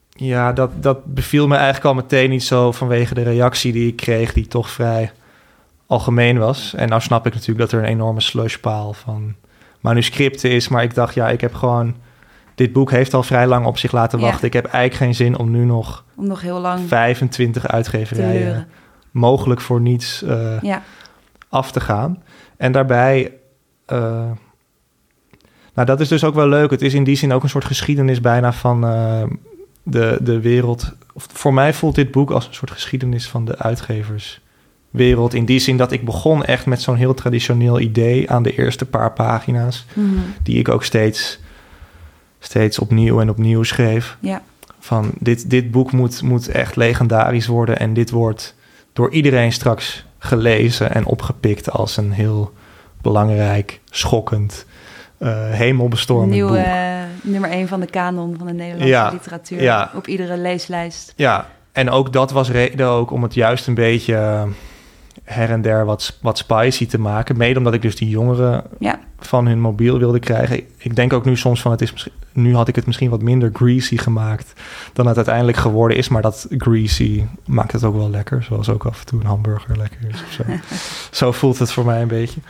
[0.08, 3.96] ja, dat, dat beviel me eigenlijk al meteen niet zo vanwege de reactie die ik
[3.96, 4.32] kreeg...
[4.32, 5.12] die toch vrij
[5.92, 6.74] algemeen was.
[6.74, 9.34] En nou snap ik natuurlijk dat er een enorme slushpaal van
[9.80, 10.68] manuscripten is.
[10.68, 11.94] Maar ik dacht, ja, ik heb gewoon
[12.54, 14.40] dit boek heeft al vrij lang op zich laten wachten.
[14.40, 14.46] Ja.
[14.46, 18.68] Ik heb eigenlijk geen zin om nu nog, om nog heel lang 25 uitgeverijen
[19.10, 20.82] mogelijk voor niets uh, ja.
[21.48, 22.22] af te gaan.
[22.56, 23.32] En daarbij,
[23.92, 23.98] uh,
[25.74, 26.70] nou dat is dus ook wel leuk.
[26.70, 29.22] Het is in die zin ook een soort geschiedenis bijna van uh,
[29.82, 30.92] de, de wereld.
[31.12, 33.58] Of voor mij voelt dit boek als een soort geschiedenis van de
[34.92, 35.34] uitgeverswereld.
[35.34, 38.86] In die zin dat ik begon echt met zo'n heel traditioneel idee aan de eerste
[38.86, 39.86] paar pagina's.
[39.94, 40.34] Mm -hmm.
[40.42, 41.40] Die ik ook steeds
[42.38, 44.16] steeds opnieuw en opnieuw schreef.
[44.20, 44.42] Ja.
[44.78, 48.54] Van dit, dit boek moet, moet echt legendarisch worden en dit wordt
[48.92, 52.52] door iedereen straks gelezen en opgepikt als een heel
[53.02, 54.66] belangrijk, schokkend,
[55.18, 56.56] uh, hemelbestormend boek.
[56.56, 59.90] Uh, nummer één van de kanon van de Nederlandse Ja, literatuur ja.
[59.94, 61.12] op iedere leeslijst.
[61.16, 64.46] Ja, en ook dat was reden ook om het juist een beetje
[65.22, 67.36] her en der wat, wat spicy te maken.
[67.36, 68.98] Mede omdat ik dus die jongeren Ja.
[69.18, 70.60] van hun mobiel wilde krijgen.
[70.76, 73.22] Ik, denk ook nu soms van het is misschien, nu had ik het misschien wat
[73.22, 74.52] minder greasy gemaakt
[74.92, 76.08] dan het uiteindelijk geworden is.
[76.08, 78.42] Maar dat greasy maakt het ook wel lekker.
[78.42, 80.42] Zoals ook af en toe een hamburger lekker is of zo.
[81.24, 82.40] zo voelt het voor mij een beetje.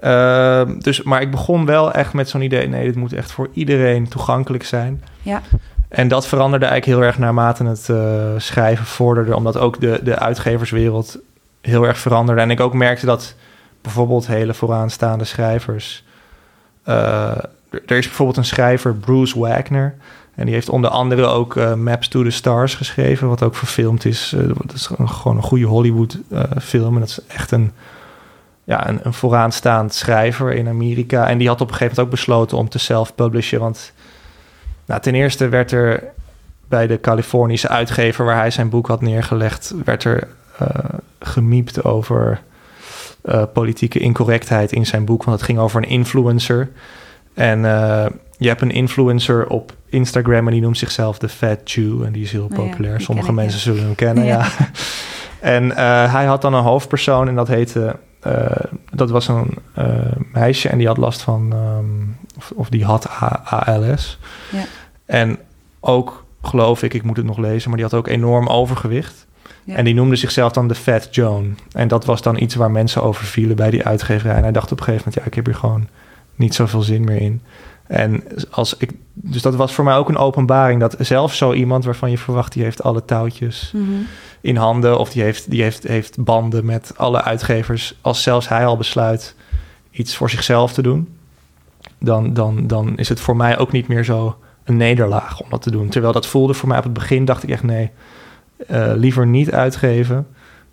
[0.00, 2.68] Uh, dus, maar ik begon wel echt met zo'n idee.
[2.68, 5.02] Nee, dit moet echt voor iedereen toegankelijk zijn.
[5.22, 5.42] Ja.
[5.88, 9.36] En dat veranderde eigenlijk heel erg naarmate het uh, schrijven vorderde.
[9.36, 11.18] Omdat ook de, de uitgeverswereld
[11.66, 12.40] heel erg veranderde.
[12.40, 13.34] En ik ook merkte dat
[13.80, 16.04] bijvoorbeeld hele vooraanstaande schrijvers.
[16.88, 17.36] Uh,
[17.70, 19.94] er is bijvoorbeeld een schrijver, Bruce Wagner.
[20.34, 24.04] En die heeft onder andere ook uh, Maps to the Stars geschreven, wat ook verfilmd
[24.04, 24.32] is.
[24.36, 26.94] Uh, dat is gewoon een goede Hollywood-film.
[26.94, 27.72] en dat is echt een,
[28.64, 31.28] ja, een, een, vooraanstaand schrijver in Amerika.
[31.28, 33.60] En die had op een gegeven moment ook besloten om te self-publishen.
[33.60, 33.92] Want
[34.84, 36.04] nou, ten eerste werd er
[36.68, 40.28] bij de Californische uitgever waar hij zijn boek had neergelegd, werd er
[41.26, 42.42] gemiept over
[43.24, 45.24] uh, politieke incorrectheid in zijn boek.
[45.24, 46.70] Want het ging over een influencer.
[47.34, 48.06] En uh,
[48.38, 52.02] je hebt een influencer op Instagram en die noemt zichzelf de Fat Jew.
[52.02, 52.92] En die is heel populair.
[52.92, 53.64] Oh ja, Sommige ik, mensen ja.
[53.64, 54.38] zullen hem kennen, ja.
[54.38, 54.70] ja.
[55.56, 57.96] en uh, hij had dan een hoofdpersoon en dat heette...
[58.90, 59.58] Dat was een
[60.32, 61.52] meisje en die had last van...
[61.52, 63.08] Um, of, of, die had
[63.44, 64.18] ALS.
[64.52, 64.64] Ja.
[65.06, 65.38] En
[65.80, 67.68] ook, geloof ik, ik moet het nog lezen...
[67.68, 69.26] maar die had ook enorm overgewicht.
[69.64, 69.74] Ja.
[69.74, 71.58] En die noemde zichzelf dan de Fat Joan.
[71.72, 74.36] En dat was dan iets waar mensen over vielen bij die uitgeverij.
[74.36, 75.24] En hij dacht op een gegeven moment...
[75.24, 75.88] ja, ik heb hier gewoon
[76.34, 77.42] niet zoveel zin meer in.
[77.86, 81.84] En als ik, dus dat was voor mij ook een openbaring dat zelfs zo iemand
[81.84, 84.06] waarvan je verwacht die heeft alle touwtjes mm -hmm.
[84.40, 88.66] in handen of die heeft, die heeft, heeft banden met alle uitgevers, als zelfs hij
[88.66, 89.34] al besluit
[89.90, 91.08] iets voor zichzelf te doen,
[91.98, 95.62] dan, dan, dan is het voor mij ook niet meer zo een nederlaag om dat
[95.62, 95.88] te doen.
[95.88, 97.90] Terwijl dat voelde voor mij op het begin, dacht ik echt nee,
[98.70, 100.26] uh, liever niet uitgeven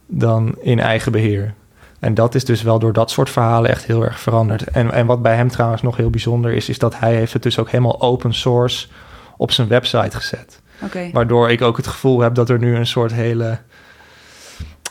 [0.06, 1.54] dan in eigen beheer.
[2.00, 4.64] En dat is dus wel door dat soort verhalen echt heel erg veranderd.
[4.64, 7.44] En, en wat bij hem trouwens nog heel bijzonder is, is dat hij heeft het
[7.44, 8.88] dus ook helemaal open source
[9.38, 10.62] op zijn website gezet.
[10.84, 11.10] Okay.
[11.14, 13.60] Waardoor ik ook het gevoel heb dat er nu een soort hele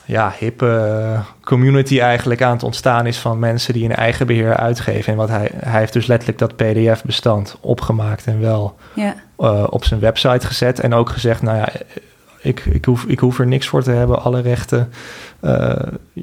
[0.05, 5.13] ja, hippe community eigenlijk aan het ontstaan is van mensen die in eigen beheer uitgeven.
[5.13, 10.01] En wat hij, hij heeft dus letterlijk dat PDF-bestand opgemaakt en wel uh, op zijn
[10.01, 10.81] website gezet.
[10.81, 11.69] En ook gezegd, nou ja,
[12.43, 14.93] ik, ik, hoef, ik hoef er niks voor te hebben, alle rechten.
[15.43, 15.75] Uh,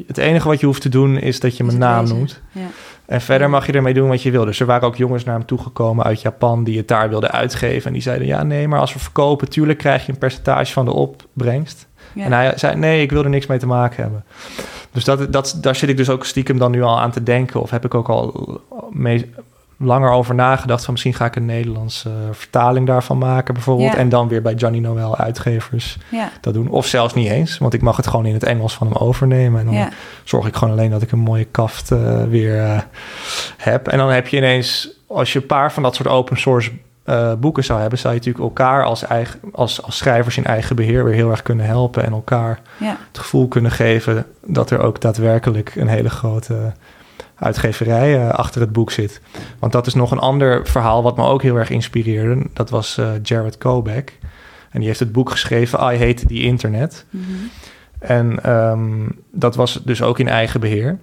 [0.08, 2.18] het enige wat je hoeft te doen is dat je mijn naam lezen.
[2.18, 2.42] noemt.
[2.52, 2.68] Ja.
[3.06, 4.46] En verder mag je ermee doen wat je wil.
[4.46, 7.88] Dus er waren ook jongens naar hem toegekomen uit Japan die het daar wilden uitgeven.
[7.88, 10.86] En die zeiden, ja nee, maar als we verkopen, tuurlijk krijg je een percentage van
[10.86, 11.88] de opbrengst.
[12.13, 12.24] Ja.
[12.24, 14.24] En hij zei, nee, ik wil er niks mee te maken hebben.
[14.92, 17.62] Dus dat, dat, daar zit ik dus ook stiekem dan nu al aan te denken.
[17.62, 18.62] Of heb ik ook al
[18.92, 19.34] mee,
[19.80, 23.92] langer over nagedacht van misschien ga ik een Nederlandse vertaling daarvan maken bijvoorbeeld.
[23.92, 23.98] Ja.
[23.98, 26.30] En dan weer bij Johnny Noel uitgevers Ja.
[26.42, 26.69] dat doen.
[26.69, 29.60] Of zelfs niet eens, want ik mag het gewoon in het Engels van hem overnemen.
[29.60, 29.90] En dan Ja.
[30.23, 32.80] zorg ik gewoon alleen dat ik een mooie kaft uh, weer uh,
[33.58, 33.88] heb.
[33.88, 36.71] En dan heb je ineens, als je een paar van dat soort open source
[37.06, 40.75] uh, boeken zou hebben, zou je natuurlijk elkaar als, eigen, als, als schrijvers in eigen
[40.75, 42.04] beheer weer heel erg kunnen helpen.
[42.04, 42.60] En elkaar
[43.08, 46.73] het gevoel kunnen geven dat er ook daadwerkelijk een hele grote
[47.40, 49.21] uitgeverij uh, achter het boek zit.
[49.60, 52.46] Want dat is nog een ander verhaal wat me ook heel erg inspireerde.
[52.54, 54.17] Dat was uh, Jared Kobeck.
[54.69, 57.06] En die heeft het boek geschreven, I Hate the Internet.
[57.10, 57.23] Mhm.
[58.00, 60.98] En um, dat was dus ook in eigen beheer.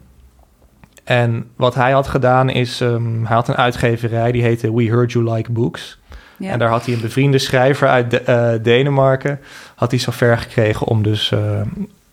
[1.04, 5.12] En wat hij had gedaan is, um, hij had een uitgeverij die heette We Heard
[5.12, 5.98] You Like Books.
[6.36, 6.50] Ja.
[6.50, 9.40] En daar had hij een bevriende schrijver uit de, uh, Denemarken,
[9.74, 11.32] had hij zover gekregen om dus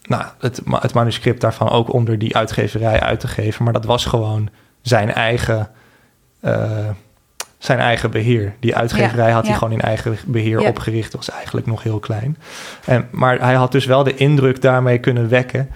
[0.02, 3.64] nou, het, het manuscript daarvan ook onder die uitgeverij uit te geven.
[3.64, 4.50] Maar dat was gewoon
[4.82, 5.70] zijn eigen,
[6.42, 6.88] uh,
[7.58, 8.56] zijn eigen beheer.
[8.60, 10.68] Die uitgeverij Ja, had hij gewoon in eigen beheer Ja.
[10.68, 11.12] opgericht.
[11.12, 12.38] Dat was eigenlijk nog heel klein.
[12.86, 15.70] En, maar hij had dus wel de indruk daarmee kunnen wekken.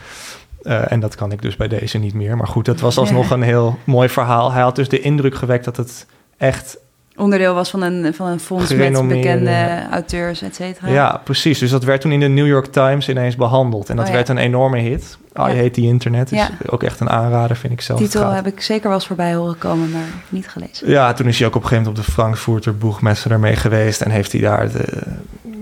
[0.64, 2.38] Uh, en dat kan ik dus bij deze niet meer.
[2.38, 4.52] Maar goed, dat was alsnog een heel mooi verhaal.
[4.52, 6.06] Hij had dus de indruk gewekt dat het
[6.38, 6.78] echt
[7.18, 10.88] Onderdeel was van een, van een fonds met bekende auteurs, et cetera.
[10.92, 11.60] Ja, precies.
[11.60, 13.90] Dus dat werd toen in de New York Times ineens behandeld.
[13.90, 14.16] En dat Oh, ja.
[14.18, 15.18] werd een enorme hit.
[15.38, 15.56] I Ja.
[15.56, 16.50] Hate the Internet is Ja.
[16.68, 18.00] ook echt een aanrader, vind ik zelf.
[18.00, 20.90] Titel heb ik zeker wel eens voorbij horen komen, maar niet gelezen.
[20.90, 24.02] Ja, toen is hij ook op een gegeven moment op de Frankfurter Boegmesse ermee geweest.
[24.02, 25.02] En heeft hij daar de,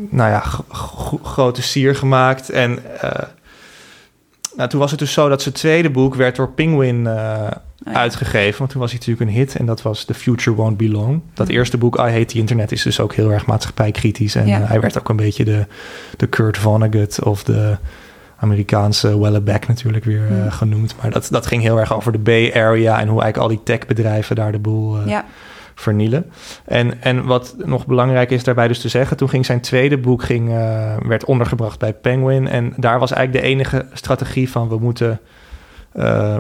[0.10, 0.44] nou ja,
[1.24, 2.50] grote sier gemaakt.
[2.50, 3.10] En eh,
[4.56, 7.14] nou, toen was het dus zo dat zijn tweede boek werd door Penguin eh,
[7.86, 8.00] Oh ja.
[8.00, 8.58] uitgegeven.
[8.58, 11.22] Want toen was hij natuurlijk een hit en dat was The Future Won't Be Long.
[11.34, 11.56] Dat Mhm.
[11.56, 14.36] eerste boek, I Hate the Internet, is dus ook heel erg maatschappijkritisch.
[14.36, 14.62] En Ja.
[14.62, 15.66] eh, hij werd ook een beetje de,
[16.18, 17.78] de Kurt Vonnegut of de
[18.38, 20.50] Amerikaanse Wellebeck natuurlijk weer eh, Mhm.
[20.50, 20.96] genoemd.
[21.02, 23.62] Maar dat, dat ging heel erg over de Bay Area en hoe eigenlijk al die
[23.64, 25.26] techbedrijven daar de boel Ja,
[25.84, 26.32] vernielen.
[26.66, 30.24] En, en wat nog belangrijk is daarbij dus te zeggen, toen ging zijn tweede boek
[30.24, 32.48] ging, eh, werd ondergebracht bij Penguin.
[32.48, 35.20] En daar was eigenlijk de enige strategie van we moeten,
[35.92, 36.38] eh,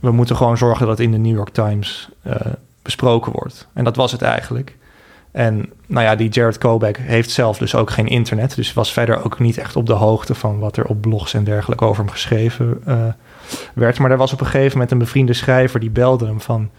[0.00, 2.34] we moeten gewoon zorgen dat het in de New York Times eh,
[2.82, 3.68] besproken wordt.
[3.72, 4.76] En dat was het eigenlijk.
[5.30, 8.54] En nou ja, die Jared Kobeck heeft zelf dus ook geen internet.
[8.54, 11.44] Dus was verder ook niet echt op de hoogte van wat er op blogs en
[11.44, 12.82] dergelijke over hem geschreven
[13.74, 13.98] werd.
[13.98, 16.70] Maar er was op een gegeven moment een bevriende schrijver die belde hem van...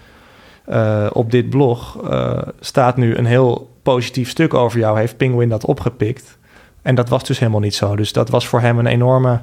[0.72, 4.99] eh, op dit blog eh, staat nu een heel positief stuk over jou.
[4.99, 6.38] Heeft Penguin dat opgepikt?
[6.82, 7.95] En dat was dus helemaal niet zo.
[7.95, 9.39] Dus dat was voor hem een enorme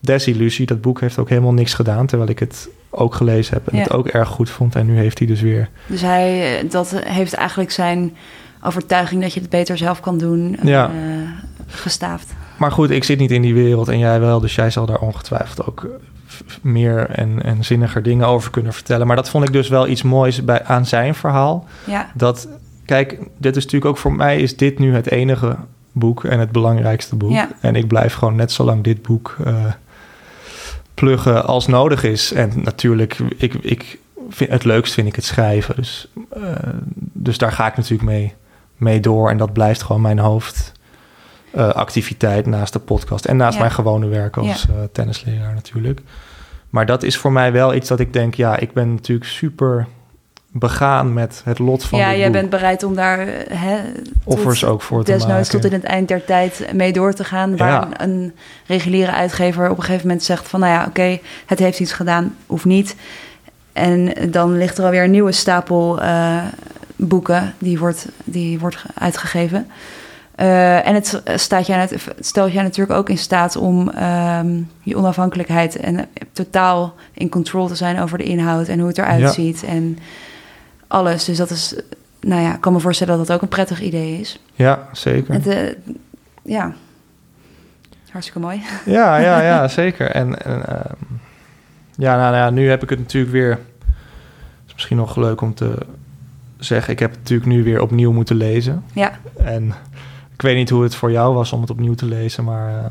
[0.00, 0.66] desillusie.
[0.66, 3.82] Dat boek heeft ook helemaal niks gedaan, terwijl ik het ook gelezen heb en Ja.
[3.82, 4.74] het ook erg goed vond.
[4.76, 8.16] En nu heeft hij dus weer dus hij, eh, dat heeft eigenlijk zijn
[8.62, 10.90] overtuiging dat je het beter zelf kan doen, Ja.
[11.66, 12.34] gestaafd.
[12.58, 15.00] Maar goed, ik zit niet in die wereld en jij wel, dus jij zal daar
[15.00, 15.86] ongetwijfeld ook
[16.62, 19.06] meer en, en zinniger dingen over kunnen vertellen.
[19.06, 21.66] Maar dat vond ik dus wel iets moois bij, aan zijn verhaal.
[21.84, 22.48] Ja, Dat,
[22.84, 25.56] kijk, dit is natuurlijk ook voor mij is dit nu het enige
[25.92, 27.30] boek en het belangrijkste boek.
[27.30, 27.48] Ja.
[27.60, 29.64] En ik blijf gewoon net zo lang dit boek eh,
[30.94, 32.32] pluggen als nodig is.
[32.32, 33.98] En natuurlijk, ik, ik
[34.28, 35.76] vind, het leukst vind ik het schrijven.
[35.76, 36.42] Dus, eh,
[36.94, 38.34] dus daar ga ik natuurlijk mee,
[38.76, 39.30] mee door.
[39.30, 40.18] En dat blijft gewoon mijn
[41.54, 43.24] hoofdactiviteit naast de podcast.
[43.24, 43.60] En naast Ja.
[43.60, 46.00] mijn gewone werk als eh, tennisleraar natuurlijk.
[46.70, 49.86] Maar dat is voor mij wel iets dat ik denk, ja, ik ben natuurlijk super
[50.52, 52.32] begaan met het lot van ja jij boek.
[52.32, 53.78] bent bereid om daar eh, hè,
[54.24, 55.50] offers tot- ook voor te desnoods maken.
[55.50, 57.56] tot in het eind der tijd mee door te gaan.
[57.56, 57.88] Waar Ja.
[57.98, 58.34] een, een
[58.66, 60.60] reguliere uitgever op een gegeven moment zegt van...
[60.60, 62.96] nou ja, oké, het heeft iets gedaan, hoeft niet.
[63.72, 66.36] En dan ligt er alweer een nieuwe stapel eh,
[66.96, 69.66] boeken die wordt, die wordt ge- uitgegeven.
[70.38, 71.88] Eh, en het staat jij,
[72.20, 75.76] stelt jij natuurlijk ook in staat om ehm, je onafhankelijkheid...
[75.76, 79.30] en totaal in control te zijn over de inhoud en hoe het eruit Ja.
[79.32, 79.62] ziet.
[79.64, 79.98] En
[80.86, 81.24] alles.
[81.24, 81.74] Dus dat is,
[82.20, 84.40] nou ja, ik kan me voorstellen dat dat ook een prettig idee is.
[84.54, 85.34] Ja, zeker.
[85.34, 85.74] Het, eh,
[86.42, 86.72] ja,
[88.10, 88.62] hartstikke mooi.
[88.84, 90.10] Ja, ja, ja, zeker.
[90.10, 90.94] En, en ehm,
[91.96, 93.58] ja, nou, ja, nu heb ik het natuurlijk weer.
[94.66, 95.74] Is misschien nog leuk om te
[96.58, 96.92] zeggen.
[96.92, 98.84] Ik heb het natuurlijk nu weer opnieuw moeten lezen.
[98.92, 99.74] Ja, En
[100.38, 102.90] ik weet niet hoe het voor jou was om het opnieuw te lezen, maar eh,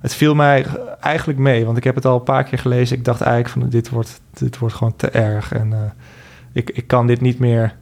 [0.00, 0.66] het viel mij
[1.00, 1.64] eigenlijk mee.
[1.64, 2.96] Want ik heb het al een paar keer gelezen.
[2.96, 5.52] Ik dacht eigenlijk van dit wordt, dit wordt gewoon te erg.
[5.52, 5.78] En eh,
[6.52, 7.74] ik, ik kan dit niet meer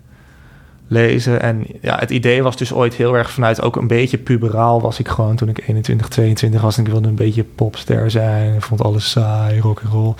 [0.87, 1.41] lezen.
[1.43, 4.99] En ja, het idee was dus ooit heel erg vanuit ook een beetje puberaal was
[4.99, 6.77] ik gewoon toen ik 21, 22 was.
[6.77, 8.55] En ik wilde een beetje popster zijn.
[8.55, 10.15] Ik vond alles saai, rock and roll.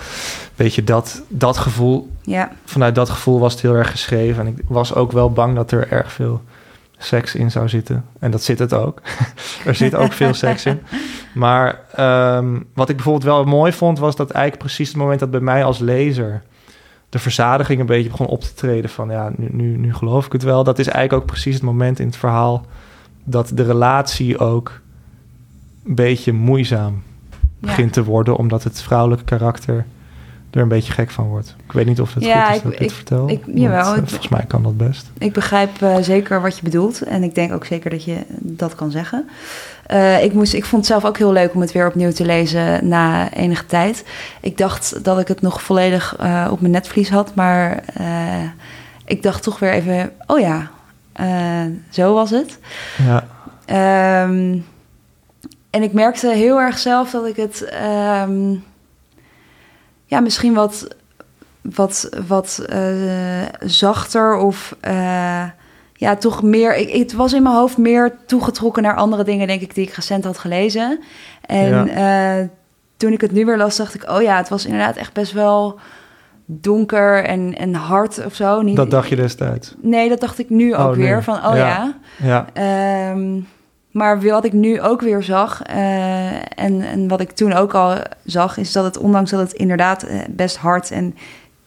[0.55, 4.45] Weet je, dat, dat gevoel ja, vanuit dat gevoel was het heel erg geschreven.
[4.45, 6.41] En ik was ook wel bang dat er erg veel
[6.99, 8.05] seks in zou zitten.
[8.19, 9.01] En dat zit het ook.
[9.65, 10.79] er zit ook veel seks in.
[11.33, 15.31] Maar ehm, wat ik bijvoorbeeld wel mooi vond, was dat eigenlijk precies het moment dat
[15.31, 16.41] bij mij als lezer
[17.09, 20.31] de verzadiging een beetje begon op te treden van ja, nu, nu, nu geloof ik
[20.31, 20.63] het wel.
[20.63, 22.65] Dat is eigenlijk ook precies het moment in het verhaal
[23.23, 24.81] dat de relatie ook
[25.85, 27.39] een beetje moeizaam ja.
[27.59, 29.85] begint te worden, omdat het vrouwelijke karakter
[30.51, 31.55] er een beetje gek van word.
[31.65, 33.29] Ik weet niet of het Ja, goed is ik- dat ik, dit vertel.
[33.29, 35.09] ik- want, jawel, eh, ik- volgens mij kan dat best.
[35.17, 37.01] Ik begrijp eh, zeker wat je bedoelt.
[37.01, 39.29] En ik denk ook zeker dat je dat kan zeggen.
[39.85, 42.25] Eh, ik, moest, ik vond het zelf ook heel leuk om het weer opnieuw te
[42.25, 44.05] lezen na enige tijd.
[44.41, 46.13] Ik dacht dat ik het nog volledig
[46.51, 47.35] op mijn netvlies had.
[47.35, 47.83] Maar
[49.05, 50.11] ik dacht toch weer even...
[50.27, 50.69] Oh ja,
[51.89, 52.59] zo was het.
[53.05, 53.27] Ja,
[53.65, 54.57] Ehm,
[55.69, 58.55] en ik merkte heel erg zelf dat ik het ehm,
[60.09, 60.87] ja, misschien wat,
[61.61, 62.81] wat, wat eh,
[63.59, 65.43] zachter of eh,
[65.93, 66.75] ja, toch meer.
[66.75, 69.93] Ik, het was in mijn hoofd meer toegetrokken naar andere dingen, denk ik, die ik
[69.93, 70.99] recent had gelezen.
[71.45, 72.47] En eh,
[72.97, 75.31] toen ik het nu weer las, dacht ik, oh ja, het was inderdaad echt best
[75.31, 75.79] wel
[76.45, 78.61] donker en, en hard of zo.
[78.61, 79.73] Niet, dat dacht je destijds.
[79.81, 81.03] Nee, dat dacht ik nu ook Oh, nu.
[81.03, 81.23] weer.
[81.23, 81.55] Van, oh Ja.
[81.55, 81.95] ja.
[82.17, 83.39] Ja, Ehm,
[83.91, 87.97] maar wat ik nu ook weer zag, eh, en, en wat ik toen ook al
[88.23, 91.15] zag, is dat het, ondanks dat het inderdaad eh, best hard en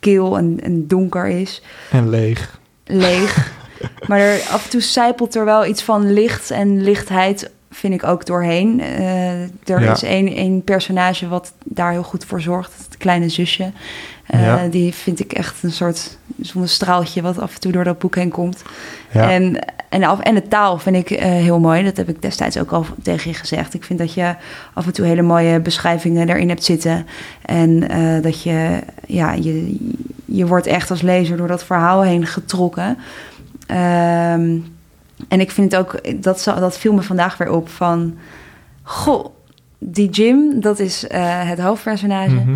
[0.01, 2.61] kil en, en donker is, en leeg.
[2.85, 3.53] leeg.
[4.09, 8.05] maar er, af en toe zijpelt er wel iets van licht en lichtheid, vind ik
[8.05, 8.81] ook doorheen.
[8.81, 9.93] Eh, er Ja.
[9.93, 13.73] is één, één personage wat daar heel goed voor zorgt, het kleine zusje.
[14.33, 14.61] Eh.
[14.71, 18.31] Die vind ik echt een soort zonnestraaltje wat af en toe door dat boek heen
[18.31, 18.63] komt.
[19.11, 19.31] Ja.
[19.31, 19.59] En,
[19.89, 21.85] en, af, en de taal vind ik eh, heel mooi.
[21.85, 23.75] Dat heb ik destijds ook al tegen je gezegd.
[23.75, 24.35] Ik vind dat je
[24.73, 27.07] af en toe hele mooie beschrijvingen erin hebt zitten.
[27.43, 29.77] En eh, dat je, ja, je,
[30.25, 32.99] je wordt echt als lezer door dat verhaal heen getrokken.
[33.67, 34.59] Ehm,
[35.29, 38.15] en ik vind het ook, dat, dat viel me vandaag weer op van...
[38.83, 39.27] Goh,
[39.79, 42.55] die Jim, dat is het hoofdpersonage Mhm.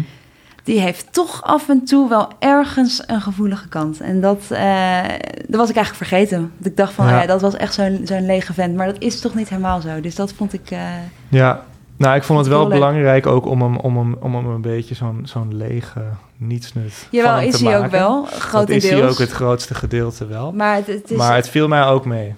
[0.67, 4.01] Die heeft toch af en toe wel ergens een gevoelige kant.
[4.01, 5.03] En dat, eh,
[5.47, 6.53] dat was ik eigenlijk vergeten.
[6.59, 7.15] Dat ik dacht van, Ja.
[7.15, 8.75] oh ja, dat was echt zo'n zo'n lege vent.
[8.77, 10.01] Maar dat is toch niet helemaal zo.
[10.01, 10.71] Dus dat vond ik...
[10.71, 10.81] eh,
[11.29, 11.63] Ja,
[11.97, 14.95] nou, ik vond het wel belangrijk ook om hem, om hem, om hem een beetje
[14.95, 16.01] zo'n zo'n lege
[16.37, 18.85] nietsnut jawel, is hij ook wel, Dat grotendeels.
[18.85, 20.53] is hij ook het grootste gedeelte wel.
[20.53, 21.17] Maar het, het is...
[21.17, 22.35] Maar het viel mij ook mee.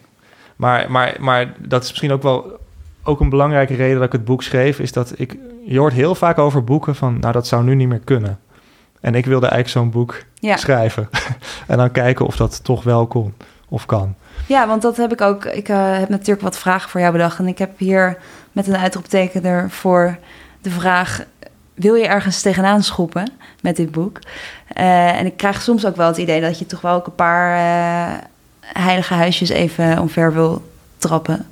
[0.57, 2.59] Maar, maar, maar dat is misschien ook wel
[3.03, 5.37] ook een belangrijke reden dat ik het boek schreef, is dat ik,
[5.69, 8.39] je hoort heel vaak over boeken van, nou dat zou nu niet meer kunnen.
[9.01, 10.57] En ik wilde eigenlijk zo'n boek ja.
[10.57, 11.09] schrijven.
[11.67, 13.35] en dan kijken of dat toch wel kon
[13.69, 14.15] of kan.
[14.47, 15.45] ja, want dat heb ik ook...
[15.45, 17.39] Ik eh, heb natuurlijk wat vragen voor jou bedacht.
[17.39, 18.19] En ik heb hier
[18.53, 20.19] met een uitroepteken ervoor
[20.61, 21.25] de vraag...
[21.75, 24.19] Wil je ergens tegenaan schoppen met dit boek?
[24.69, 27.15] Eh, en ik krijg soms ook wel het idee dat je toch wel ook een
[27.15, 28.19] paar eh,
[28.61, 31.47] heilige huisjes even omver wil trappen.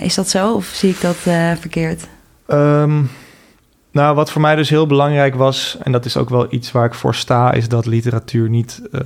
[0.00, 1.16] Is dat zo of zie ik dat
[1.60, 2.06] verkeerd?
[2.46, 3.02] Ehm,
[3.92, 6.84] nou, wat voor mij dus heel belangrijk was, en dat is ook wel iets waar
[6.84, 9.00] ik voor sta, is dat literatuur niet eh,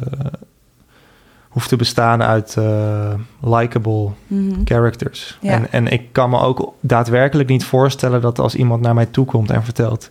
[1.49, 3.12] hoeft te bestaan uit eh
[3.43, 4.61] likable Mhm.
[4.64, 5.39] characters.
[5.41, 5.51] Ja.
[5.53, 9.24] En, en ik kan me ook daadwerkelijk niet voorstellen dat als iemand naar mij toe
[9.26, 10.11] komt en vertelt: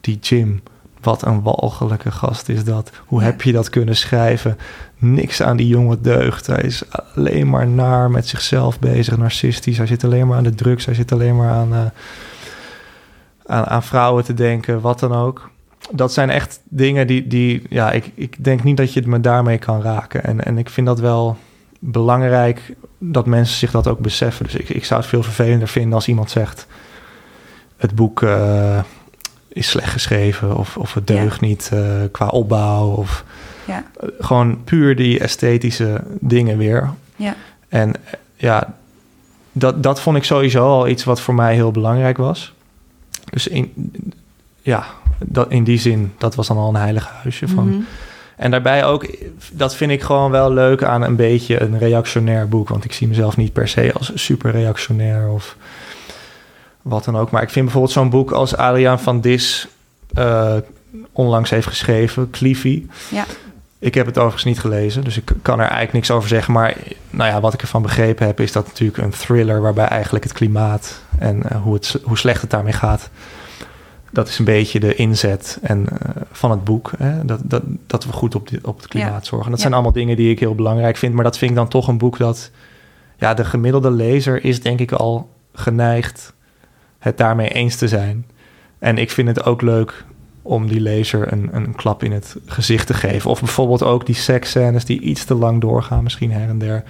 [0.00, 0.62] Die Jim,
[1.00, 2.90] wat een walgelijke gast is dat.
[3.06, 3.24] Hoe Ja.
[3.26, 4.58] heb je dat kunnen schrijven?
[4.98, 6.46] Niks aan die jongen deugt.
[6.46, 6.82] Hij is
[7.14, 9.76] alleen maar naar met zichzelf bezig, narcistisch.
[9.78, 10.84] Hij zit alleen maar aan de drugs.
[10.84, 11.80] Hij zit alleen maar aan, eh,
[13.46, 15.50] aan, aan vrouwen te denken, wat dan ook.
[15.90, 19.20] Dat zijn echt dingen die, die ja, ik, ik denk niet dat je het me
[19.20, 20.24] daarmee kan raken.
[20.24, 21.36] En, en ik vind dat wel
[21.78, 24.44] belangrijk dat mensen zich dat ook beseffen.
[24.44, 26.66] Dus ik, ik zou het veel vervelender vinden als iemand zegt:
[27.76, 28.78] het boek eh,
[29.48, 31.80] is slecht geschreven of, of het deugt niet eh,
[32.10, 33.24] qua opbouw of
[33.64, 33.84] Ja.
[34.00, 36.90] eh, gewoon puur die esthetische dingen weer.
[37.16, 37.34] Ja.
[37.68, 37.92] En
[38.36, 38.74] ja,
[39.52, 42.52] dat, dat vond ik sowieso al iets wat voor mij heel belangrijk was.
[43.32, 43.72] Dus in,
[44.62, 44.86] ja,
[45.18, 47.68] dat, in die zin, dat was dan al een heilig huisje van.
[47.68, 47.80] Mhm.
[48.36, 49.06] En daarbij ook,
[49.52, 52.68] dat vind ik gewoon wel leuk aan een beetje een reactionair boek.
[52.68, 55.56] Want ik zie mezelf niet per se als super reactionair of
[56.82, 57.30] wat dan ook.
[57.30, 59.68] Maar ik vind bijvoorbeeld zo'n boek als Adriaan van Dis
[60.14, 60.56] eh,
[61.12, 62.86] onlangs heeft geschreven, Cliffy.
[63.10, 63.24] Ja.
[63.82, 66.52] Ik heb het overigens niet gelezen, dus ik kan er eigenlijk niks over zeggen.
[66.52, 66.76] Maar
[67.10, 70.32] nou ja, wat ik ervan begrepen heb, is dat natuurlijk een thriller waarbij eigenlijk het
[70.32, 73.10] klimaat en eh, hoe, het, hoe slecht het daarmee gaat.
[74.10, 76.90] Dat is een beetje de inzet en, eh, van het boek.
[76.98, 77.24] Hè?
[77.24, 79.46] Dat, dat, dat we goed op, dit, op het klimaat zorgen.
[79.48, 79.62] Dat Ja.
[79.62, 81.14] zijn allemaal dingen die ik heel belangrijk vind.
[81.14, 82.50] Maar dat vind ik dan toch een boek dat...
[83.16, 86.32] Ja, de gemiddelde lezer is denk ik al geneigd
[86.98, 88.26] het daarmee eens te zijn.
[88.78, 90.04] En ik vind het ook leuk
[90.42, 93.30] om die lezer een, een klap in het gezicht te geven.
[93.30, 96.84] Of bijvoorbeeld ook die seksscènes die iets te lang doorgaan, misschien her en der.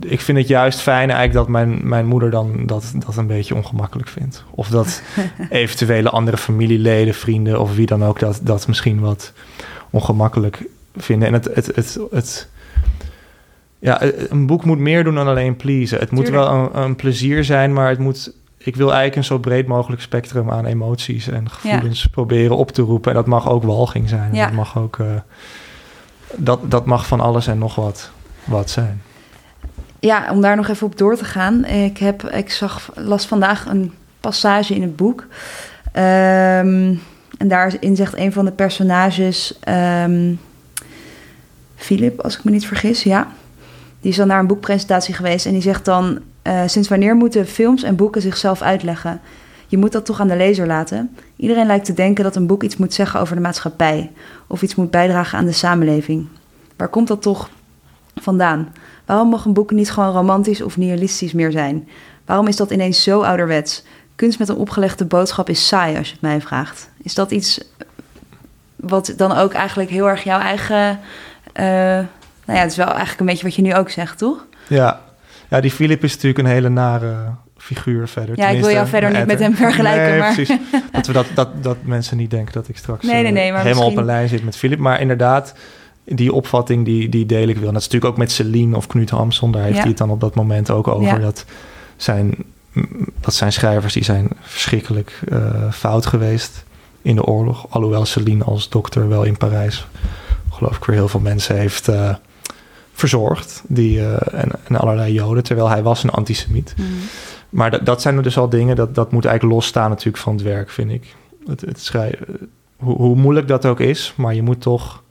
[0.00, 3.54] Ik vind het juist fijn eigenlijk dat mijn, mijn moeder dan dat, dat een beetje
[3.54, 4.44] ongemakkelijk vindt.
[4.50, 5.02] Of dat
[5.50, 9.32] eventuele andere familieleden, vrienden of wie dan ook dat, dat misschien wat
[9.90, 10.64] ongemakkelijk
[10.96, 11.28] vinden.
[11.28, 12.48] En het, het, het, het,
[13.78, 15.98] ja, een boek moet meer doen dan alleen pleasen.
[15.98, 16.46] Het moet Tuurlijk.
[16.46, 18.32] wel een, een plezier zijn, maar het moet
[18.66, 22.82] ik wil eigenlijk een zo breed mogelijk spectrum aan emoties en gevoelens proberen op te
[22.82, 23.10] roepen.
[23.10, 24.34] En dat mag ook walging zijn.
[24.34, 24.44] Ja.
[24.44, 24.96] Dat mag ook.
[24.96, 25.06] Uh,
[26.36, 28.10] dat, dat mag van alles en nog wat,
[28.44, 29.02] wat zijn.
[30.00, 31.64] Ja, om daar nog even op door te gaan.
[31.64, 35.20] Ik, heb, ik zag, las vandaag een passage in het boek.
[35.92, 37.00] Um,
[37.38, 39.58] en daarin zegt een van de personages,
[40.04, 40.40] um,
[41.76, 43.28] Philip, als ik me niet vergis, ja.
[44.00, 47.46] Die is dan naar een boekpresentatie geweest en die zegt dan: uh, Sinds wanneer moeten
[47.46, 49.20] films en boeken zichzelf uitleggen?
[49.66, 51.16] Je moet dat toch aan de lezer laten.
[51.36, 54.12] Iedereen lijkt te denken dat een boek iets moet zeggen over de maatschappij
[54.46, 56.26] of iets moet bijdragen aan de samenleving.
[56.76, 57.50] Waar komt dat toch
[58.14, 58.72] vandaan?
[59.04, 61.88] Waarom mag een boek niet gewoon romantisch of nihilistisch meer zijn?
[62.24, 63.84] Waarom is dat ineens zo ouderwets?
[64.16, 66.90] Kunst met een opgelegde boodschap is saai, als je het mij vraagt.
[67.02, 67.60] Is dat iets
[68.76, 71.00] wat dan ook eigenlijk heel erg jouw eigen.
[71.54, 71.64] Uh,
[72.44, 74.46] nou ja, het is wel eigenlijk een beetje wat je nu ook zegt, toch?
[74.68, 75.00] Ja,
[75.50, 77.14] ja die Philip is natuurlijk een hele nare
[77.56, 78.38] figuur verder.
[78.38, 80.08] Ja, ik wil jou verder niet met hem vergelijken.
[80.08, 80.34] Nee, maar...
[80.34, 80.56] precies.
[80.92, 83.62] Dat, we dat, dat, dat mensen niet denken dat ik straks nee, nee, nee, uh,
[83.62, 84.78] helemaal op een lijn zit met Philip.
[84.78, 85.54] Maar inderdaad,
[86.04, 87.66] die opvatting die, die deel ik wel.
[87.66, 89.52] En dat is natuurlijk ook met Celine of Knut Hamson.
[89.52, 89.80] Daar heeft ja.
[89.80, 91.06] hij het dan op dat moment ook over.
[91.06, 91.18] Ja.
[91.18, 91.44] Dat
[91.96, 92.34] zijn
[93.20, 96.64] dat zijn schrijvers die zijn verschrikkelijk uh, fout geweest
[97.02, 97.66] in de oorlog.
[97.68, 99.86] Alhoewel Celine als dokter wel in Parijs,
[100.50, 102.14] geloof ik, weer heel veel mensen heeft uh,
[102.96, 103.62] verzorgd.
[103.66, 106.74] Die, uh, en, en, allerlei Joden, terwijl hij was een antisemiet.
[106.76, 106.86] Mm.
[107.48, 110.70] Maar dat zijn dus al dingen, dat, dat moet eigenlijk losstaan natuurlijk van het werk,
[110.70, 111.14] vind ik.
[111.46, 115.02] Het, het schrijven, hoe, hoe moeilijk dat ook is, maar je moet toch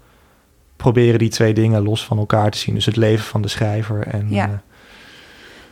[0.75, 2.75] proberen die twee dingen los van elkaar te zien.
[2.75, 4.27] Dus het leven van de schrijver en...
[4.29, 4.63] Ja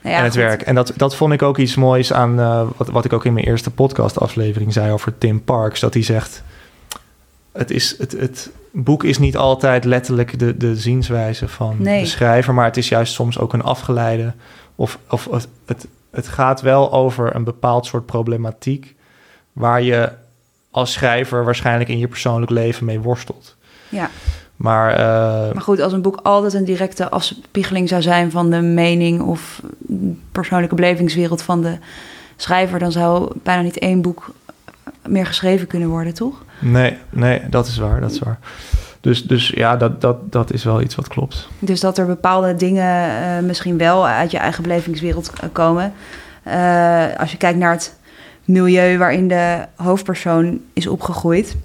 [0.03, 0.61] nou ja, en het werk.
[0.61, 3.34] En dat, dat vond ik ook iets moois aan uh, wat, wat ik ook in
[3.34, 5.80] mijn eerste podcastaflevering zei over Tim Parks.
[5.80, 6.43] Dat hij zegt:
[7.51, 12.01] het, is, het, het boek is niet altijd letterlijk de, de zienswijze van nee.
[12.01, 14.34] de schrijver, maar het is juist soms ook een afgeleide.
[14.76, 18.95] Of, of het, het, het gaat wel over een bepaald soort problematiek
[19.51, 20.11] waar je
[20.71, 23.55] als schrijver waarschijnlijk in je persoonlijk leven mee worstelt.
[23.89, 24.09] Ja.
[24.55, 28.61] Maar, uh, maar goed, als een boek altijd een directe afspiegeling zou zijn van de
[28.61, 29.61] mening of
[30.32, 31.78] persoonlijke belevingswereld van de
[32.36, 34.34] schrijver, dan zou bijna niet één boek
[35.07, 36.43] meer geschreven kunnen worden, toch?
[36.59, 38.39] Nee, nee, dat is waar, dat is waar.
[39.01, 41.47] Dus, dus ja, dat, dat, dat is wel iets wat klopt.
[41.59, 45.93] Dus dat er bepaalde dingen uh, misschien wel uit je eigen belevingswereld komen.
[46.47, 47.95] Uh, als je kijkt naar het
[48.45, 51.55] milieu waarin de hoofdpersoon is opgegroeid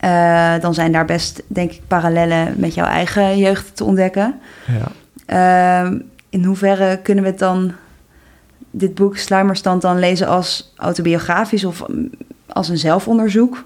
[0.00, 4.40] uh, dan zijn daar best, denk ik, parallellen met jouw eigen jeugd te ontdekken.
[4.66, 5.84] Ja.
[5.86, 5.98] Uh,
[6.28, 7.72] in hoeverre kunnen we het dan,
[8.78, 11.84] dit boek Sluimerstand, dan lezen als autobiografisch of
[12.46, 13.64] als een zelfonderzoek?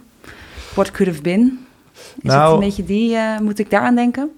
[0.74, 1.66] What could have been?
[1.94, 4.30] Is nou, het een beetje die, uh, moet ik daaraan denken?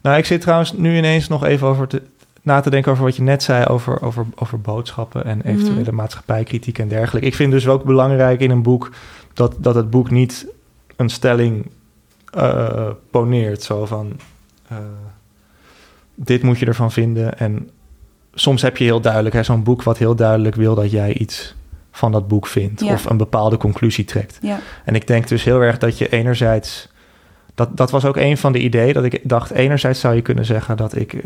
[0.00, 2.02] Nou, ik zit trouwens nu ineens nog even over te,
[2.42, 5.84] na te denken over wat je net zei over, over, over boodschappen en eventuele mm
[5.84, 5.94] -hmm.
[5.94, 7.28] maatschappijkritiek en dergelijke.
[7.28, 8.90] Ik vind dus ook belangrijk in een boek
[9.32, 10.46] dat, dat het boek niet
[10.96, 11.70] een stelling
[12.36, 13.62] uh, poneert.
[13.62, 14.12] Zo van,
[14.72, 14.78] uh,
[16.14, 17.38] dit moet je ervan vinden.
[17.38, 17.70] En
[18.34, 21.54] soms heb je heel duidelijk zo'n boek wat heel duidelijk wil dat jij iets
[21.90, 22.82] van dat boek vindt.
[22.82, 24.38] Of een bepaalde conclusie trekt.
[24.42, 24.60] Ja.
[24.84, 26.88] En ik denk dus heel erg dat je enerzijds...
[27.54, 29.50] Dat, dat was ook een van de ideeën dat ik dacht...
[29.50, 31.20] enerzijds zou je kunnen zeggen dat ik eh,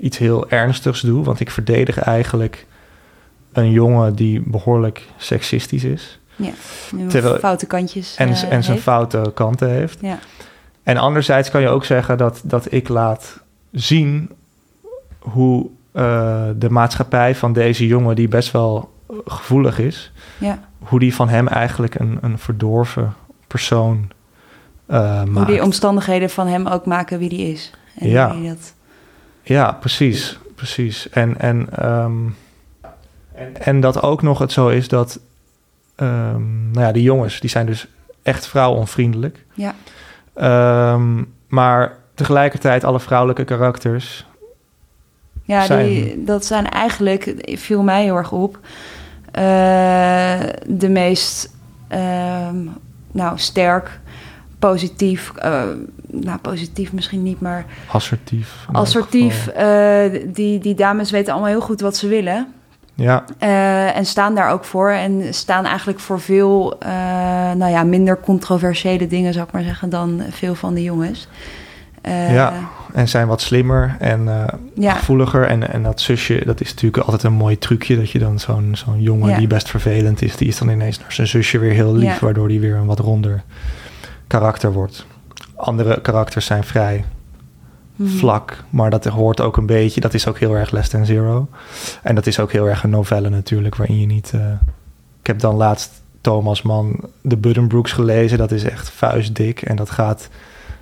[0.00, 1.24] iets heel ernstigs doe...
[1.24, 2.66] want ik verdedig eigenlijk
[3.52, 6.18] een jongen die behoorlijk seksistisch is.
[6.36, 6.52] Ja,
[7.08, 8.16] Terwijl, foute kantjes.
[8.16, 9.98] En, uh, en zijn foute kanten heeft.
[10.00, 10.18] Ja.
[10.82, 13.40] En anderzijds kan je ook zeggen dat, dat ik laat
[13.72, 14.30] zien
[15.18, 18.92] hoe uh, de maatschappij van deze jongen, die best wel
[19.26, 20.58] gevoelig is, ja.
[20.78, 23.14] hoe die van hem eigenlijk een, een verdorven
[23.46, 24.10] persoon
[24.90, 27.70] uh, Hoe die omstandigheden van hem ook maken wie die is.
[27.98, 28.34] En ja.
[28.34, 28.74] dat...
[29.42, 30.38] ja, precies.
[30.54, 31.08] precies.
[31.10, 32.36] En, en, um,
[33.34, 35.20] en, en dat ook nog het zo is dat
[35.96, 37.86] um, nou ja, die jongens, die zijn dus
[38.22, 39.44] echt vrouwonvriendelijk.
[39.54, 39.74] Ja.
[40.92, 44.26] Um, maar tegelijkertijd alle vrouwelijke karakters.
[45.50, 45.86] Ja, zijn...
[45.86, 48.58] Die, dat zijn eigenlijk, viel mij heel erg op,
[49.38, 51.50] uh, de meest
[51.92, 52.48] uh,
[53.12, 54.00] nou, sterk,
[54.58, 55.62] positief, uh,
[56.06, 58.66] nou positief misschien niet, maar assertief.
[58.72, 59.50] Assertief.
[59.58, 62.46] Uh, die, die dames weten allemaal heel goed wat ze willen.
[62.94, 63.24] Ja.
[63.42, 64.90] Uh, en staan daar ook voor.
[64.90, 66.88] En staan eigenlijk voor veel uh,
[67.52, 71.28] nou ja, minder controversiële dingen, zou ik maar zeggen, dan veel van de jongens.
[72.02, 72.52] Uh, ja,
[72.92, 74.28] en zijn wat slimmer en
[74.74, 74.92] ja.
[74.92, 75.46] gevoeliger.
[75.46, 77.96] En, en dat zusje, dat is natuurlijk altijd een mooi trucje.
[77.96, 79.38] Dat je dan zo'n zo'n jongen ja.
[79.38, 82.18] die best vervelend is, die is dan ineens naar zijn zusje weer heel lief, ja.
[82.20, 83.42] waardoor die weer een wat ronder
[84.26, 85.06] karakter wordt.
[85.54, 87.04] Andere karakters zijn vrij
[88.00, 88.16] Mhm.
[88.16, 88.64] vlak.
[88.70, 91.48] Maar dat hoort ook een beetje, dat is ook heel erg Less Than Zero.
[92.02, 94.30] En dat is ook heel erg een novelle natuurlijk, waarin je niet...
[94.34, 94.52] eh,
[95.20, 98.38] ik heb dan laatst Thomas Mann de Buddenbrooks gelezen.
[98.38, 100.28] Dat is echt vuistdik en dat gaat...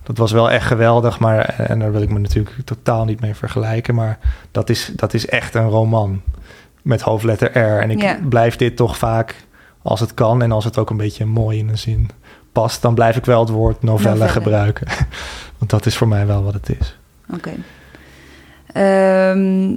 [0.08, 3.34] Dat was wel echt geweldig, maar en daar wil ik me natuurlijk totaal niet mee
[3.34, 3.94] vergelijken.
[3.94, 4.18] Maar
[4.50, 6.20] dat is, dat is echt een roman
[6.82, 7.80] met hoofdletter R.
[7.80, 8.18] En ik Ja.
[8.28, 9.34] blijf dit toch vaak,
[9.82, 12.10] als het kan en als het ook een beetje mooi in een zin
[12.52, 14.30] past, dan blijf ik wel het woord novelle, Novelle.
[14.32, 14.86] gebruiken.
[15.58, 16.98] Want dat is voor mij wel wat het is.
[17.34, 17.50] Oké.
[18.72, 19.70] Ehm,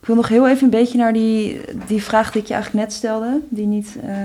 [0.00, 2.84] ik wil nog heel even een beetje naar die, die vraag die ik je eigenlijk
[2.84, 3.40] net stelde.
[3.50, 4.16] Die, niet, eh,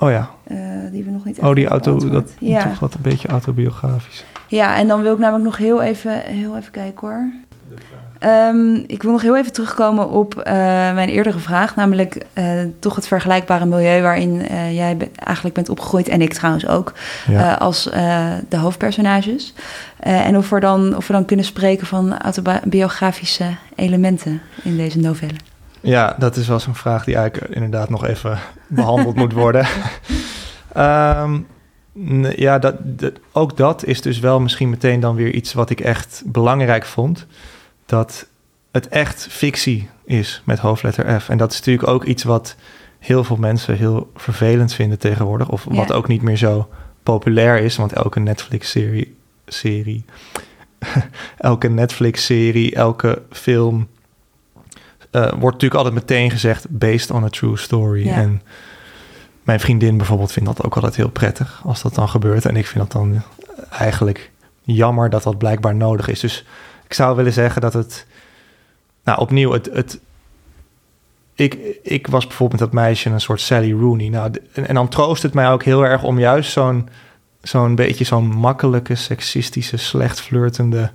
[0.00, 0.56] Oh ja, eh,
[0.90, 2.30] die we nog niet oh die auto, dat.
[2.38, 2.62] Ja.
[2.62, 4.24] toch wat een beetje autobiografisch.
[4.46, 7.30] ja, en dan wil ik namelijk nog heel even, heel even kijken hoor.
[8.18, 10.54] Ehm, ik wil nog heel even terugkomen op eh,
[10.94, 12.44] mijn eerdere vraag, namelijk eh,
[12.78, 14.42] toch het vergelijkbare milieu waarin
[14.74, 16.92] jij be- eigenlijk bent opgegroeid en ik trouwens ook.
[17.28, 17.54] Ja.
[17.54, 17.82] als
[18.48, 19.54] de hoofdpersonages.
[19.98, 25.34] En of we, dan, of we dan kunnen spreken van autobiografische elementen in deze novelle.
[25.80, 29.66] Ja, dat is wel zo'n vraag die eigenlijk inderdaad nog even behandeld moet worden.
[30.72, 31.40] Ehm,
[32.36, 35.80] ja, dat, dat- ook dat is dus wel misschien meteen dan weer iets wat ik
[35.80, 37.26] echt belangrijk vond.
[37.86, 38.26] Dat
[38.72, 41.28] het echt fictie is met hoofdletter F.
[41.28, 42.56] En dat is natuurlijk ook iets wat
[42.98, 45.48] heel veel mensen heel vervelend vinden tegenwoordig.
[45.48, 46.68] Of wat ook niet meer zo
[47.02, 47.76] populair is.
[47.76, 49.16] Want elke Netflix-serie...
[49.46, 50.04] Serie,
[51.38, 53.88] elke Netflix-serie, elke film
[55.10, 58.06] eh, wordt natuurlijk altijd meteen gezegd based on a true story.
[58.06, 58.14] Ja.
[58.14, 58.42] En
[59.42, 62.44] mijn vriendin bijvoorbeeld vindt dat ook altijd heel prettig als dat dan gebeurt.
[62.44, 63.22] En ik vind dat dan
[63.70, 64.30] eigenlijk
[64.62, 66.20] jammer dat dat blijkbaar nodig is.
[66.20, 66.44] Dus
[66.84, 68.06] ik zou willen zeggen dat het,
[69.04, 70.00] nou opnieuw, het, het
[71.34, 74.08] ik, ik was bijvoorbeeld dat meisje een soort Sally Rooney.
[74.08, 76.88] Nou, en, en dan troost het mij ook heel erg om juist zo'n
[77.42, 80.90] zo'n beetje zo'n makkelijke, seksistische, slecht flirtende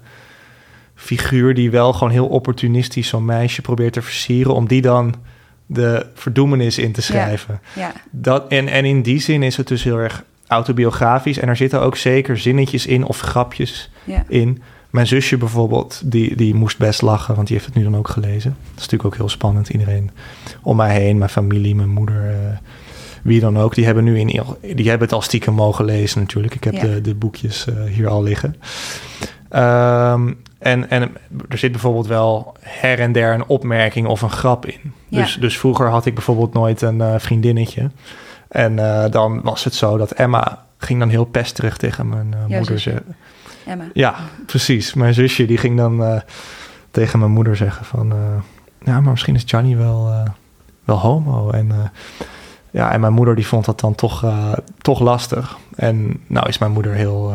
[0.96, 5.16] figuur die wel gewoon heel opportunistisch zo'n meisje probeert te versieren, om die dan
[5.66, 7.62] de verdoemenis in te schrijven.
[7.76, 11.40] Ja, Dat, en, en in die zin is het dus heel erg autobiografisch.
[11.40, 14.24] En er zitten ook zeker zinnetjes in of grapjes ja.
[14.28, 14.62] in.
[14.90, 18.08] Mijn zusje bijvoorbeeld, die, die moest best lachen, want die heeft het nu dan ook
[18.08, 18.56] gelezen.
[18.60, 19.70] Dat is natuurlijk ook heel spannend.
[19.70, 20.12] Iedereen
[20.62, 22.58] om mij heen, mijn familie, mijn moeder, eh,
[23.24, 24.28] wie dan ook, die hebben nu in,
[24.76, 26.56] die hebben het al stiekem mogen lezen natuurlijk.
[26.56, 28.56] Ik heb de, de boekjes eh, hier al liggen.
[29.56, 31.02] Ehm, en, en
[31.50, 34.94] er zit bijvoorbeeld wel her en der een opmerking of een grap in.
[35.08, 35.22] Ja.
[35.22, 37.92] Dus, dus vroeger had ik bijvoorbeeld nooit een eh, vriendinnetje.
[38.48, 42.58] En eh, dan was het zo dat Emma ging dan heel pesterig tegen mijn eh,
[42.58, 43.16] moeder zeggen.
[43.66, 43.84] Emma.
[43.94, 44.94] Ja, precies.
[44.94, 46.22] Mijn zusje die ging dan
[46.92, 48.14] tegen mijn moeder zeggen van...
[48.84, 50.14] ja, maar misschien is Johnny wel,
[50.84, 51.50] wel homo.
[51.50, 51.92] En,
[52.72, 54.26] ja, en mijn moeder die vond dat dan toch,
[54.78, 55.58] toch lastig.
[55.76, 57.34] En nou is mijn moeder heel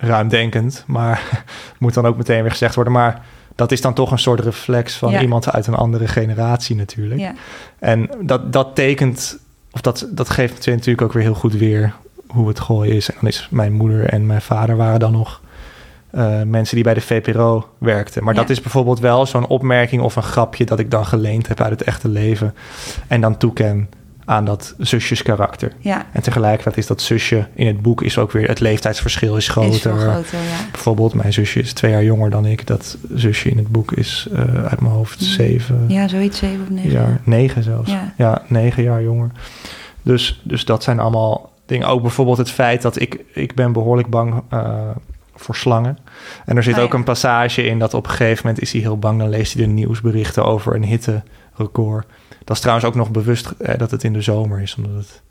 [0.00, 0.84] ruimdenkend.
[0.86, 1.44] Maar
[1.78, 2.92] moet dan ook meteen weer gezegd worden.
[2.92, 3.22] Maar
[3.54, 5.20] dat is dan toch een soort reflex van Ja.
[5.20, 7.20] iemand uit een andere generatie natuurlijk.
[7.20, 7.32] Ja,
[7.78, 9.38] En dat, dat tekent,
[9.70, 11.94] of dat, dat geeft natuurlijk ook weer heel goed weer
[12.26, 13.08] hoe het gooien is.
[13.08, 15.40] En dan is mijn moeder en mijn vader waren dan nog
[16.10, 18.24] eh, mensen die bij de VPRO werkten.
[18.24, 18.40] Maar Ja.
[18.40, 21.70] dat is bijvoorbeeld wel zo'n opmerking of een grapje dat ik dan geleend heb uit
[21.70, 22.54] het echte leven.
[23.06, 23.88] En dan toeken
[24.30, 25.72] aan dat zusjeskarakter.
[25.78, 26.06] ja.
[26.12, 29.72] En tegelijkertijd is dat zusje in het boek is ook weer het leeftijdsverschil is groter.
[29.74, 30.70] Is veel groter, ja.
[30.70, 32.66] Bijvoorbeeld, mijn zusje is twee jaar jonger dan ik.
[32.66, 36.70] Dat zusje in het boek is eh, uit mijn hoofd zeven, Ja, zoiets, zeven of
[36.70, 36.90] negen.
[36.90, 37.90] jaar, negen zelfs.
[37.90, 38.12] Ja.
[38.16, 38.42] Ja.
[38.46, 39.30] negen jaar jonger.
[40.02, 41.86] Dus, dus dat zijn allemaal dingen.
[41.88, 44.74] Ook bijvoorbeeld het feit dat ik, ik ben behoorlijk bang eh,
[45.34, 45.98] voor slangen.
[46.44, 48.80] En er zit Oh, ook een passage in dat op een gegeven moment is hij
[48.80, 49.18] heel bang.
[49.18, 52.06] Dan leest hij de nieuwsberichten over een hitterecord.
[52.50, 54.74] Dat is trouwens ook nog bewust eh, dat het in de zomer is.
[54.74, 55.22] Omdat het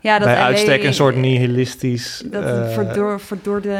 [0.00, 2.22] Ja, dat bij LA uitstek een soort nihilistisch...
[2.30, 3.78] Dat eh, verdor, verdorde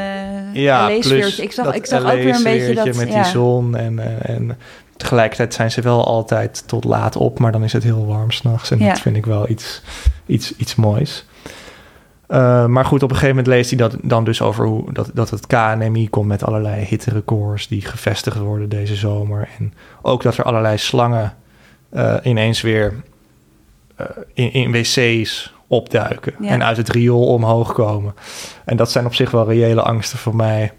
[0.52, 2.94] ja, plus Ik zag, ik zag ook weer een beetje dat...
[2.94, 3.22] met ja.
[3.22, 4.58] die zon en, en, en
[4.96, 8.70] tegelijkertijd zijn ze wel altijd tot laat op, maar dan is het heel warm s'nachts
[8.70, 8.88] en Ja.
[8.88, 9.82] dat vind ik wel iets,
[10.26, 11.26] iets, iets moois.
[12.26, 15.10] Eh, maar goed, op een gegeven moment leest hij dat dan dus over hoe dat,
[15.14, 19.48] dat het KNMI komt met allerlei hitterecords die gevestigd worden deze zomer.
[19.58, 21.34] En ook dat er allerlei slangen
[21.90, 22.94] eh, ineens weer
[23.96, 26.48] eh, in, in wc's opduiken Ja.
[26.48, 28.14] en uit het riool omhoog komen.
[28.64, 30.72] En dat zijn op zich wel reële angsten voor mij.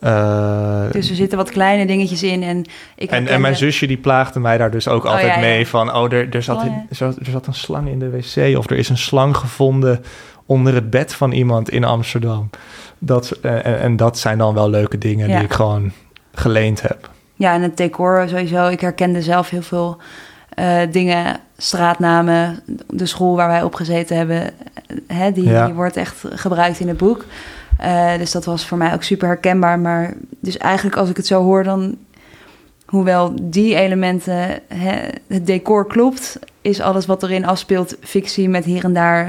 [0.00, 2.64] Eh, Dus er zitten wat kleine dingetjes in en
[2.96, 5.40] ik en, en mijn zusje die plaagde mij daar dus ook Oh, altijd ja, ja.
[5.40, 5.94] mee van...
[5.94, 6.86] oh, er, er, zat, Slangen.
[6.90, 8.56] er, zat, er zat een slang in de wc...
[8.58, 10.04] of er is een slang gevonden
[10.46, 12.50] onder het bed van iemand in Amsterdam.
[12.98, 15.92] Dat, en, en dat zijn dan wel leuke dingen die ik gewoon
[16.34, 17.10] geleend heb.
[17.34, 18.66] Ja, en het decor sowieso.
[18.68, 19.96] Ik herkende zelf heel veel
[20.48, 25.64] eh, dingen, straatnamen, de school waar wij op gezeten hebben, eh, hè, die, Ja.
[25.64, 27.24] die wordt echt gebruikt in het boek.
[27.78, 29.78] Eh, dus dat was voor mij ook super herkenbaar.
[29.78, 31.96] Maar dus eigenlijk als ik het zo hoor, dan
[32.86, 38.84] hoewel die elementen, hè, het decor klopt, is alles wat erin afspeelt fictie met hier
[38.84, 39.26] en daar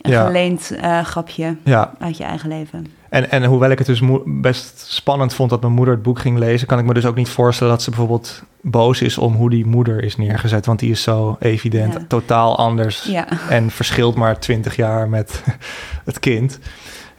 [0.00, 0.26] een Ja.
[0.26, 0.72] geleend
[1.02, 2.86] grapje Ja, uit je eigen leven.
[3.08, 6.38] En, en hoewel ik het dus best spannend vond dat mijn moeder het boek ging
[6.38, 9.50] lezen, kan ik me dus ook niet voorstellen dat ze bijvoorbeeld boos is om hoe
[9.50, 10.66] die moeder is neergezet.
[10.66, 12.04] Want die is zo evident Ja.
[12.08, 15.42] totaal anders Ja, en verschilt maar 20 jaar met
[16.04, 16.58] het kind.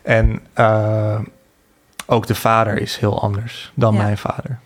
[0.01, 1.19] En eh,
[2.05, 4.01] ook de vader is heel anders dan Ja.
[4.01, 4.59] mijn vader.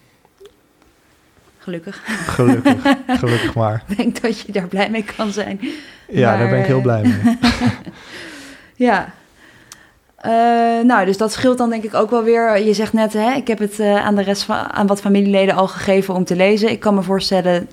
[1.57, 2.01] gelukkig.
[2.27, 2.81] Gelukkig,
[3.19, 3.83] gelukkig maar.
[3.87, 5.59] Ik denk dat je daar blij mee kan zijn.
[6.09, 7.37] Ja, daar ben ik heel eh, blij mee.
[8.75, 9.13] Ja.
[10.23, 10.31] Eh,
[10.85, 12.59] nou, dus dat scheelt dan denk ik ook wel weer.
[12.65, 15.55] Je zegt net, hè, ik heb het eh, aan de rest van aan wat familieleden
[15.55, 16.71] al gegeven om te lezen.
[16.71, 17.67] Ik kan me voorstellen,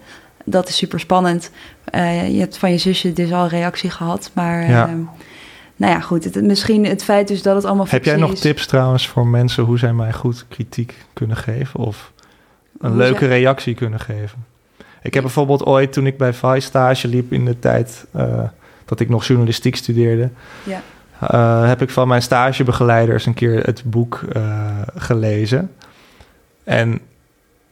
[0.44, 1.50] dat is super spannend.
[1.84, 4.86] Eh, je hebt van je zusje dus al reactie gehad, maar Ja.
[4.86, 4.92] eh,
[5.76, 6.24] nou ja, goed.
[6.24, 8.40] Het, misschien het feit dus dat het allemaal Heb jij nog is.
[8.40, 11.80] tips trouwens voor mensen hoe zij mij goed kritiek kunnen geven?
[11.80, 12.12] Of
[12.80, 14.44] een Hoe leuke reactie kunnen geven?
[15.02, 18.06] Ik heb bijvoorbeeld ooit, toen ik bij VAI stage liep in de tijd
[18.84, 20.30] dat ik nog journalistiek studeerde,
[20.64, 20.82] Ja.
[21.20, 25.70] Eh, heb ik van mijn stagebegeleiders een keer het boek eh, gelezen.
[26.64, 27.00] En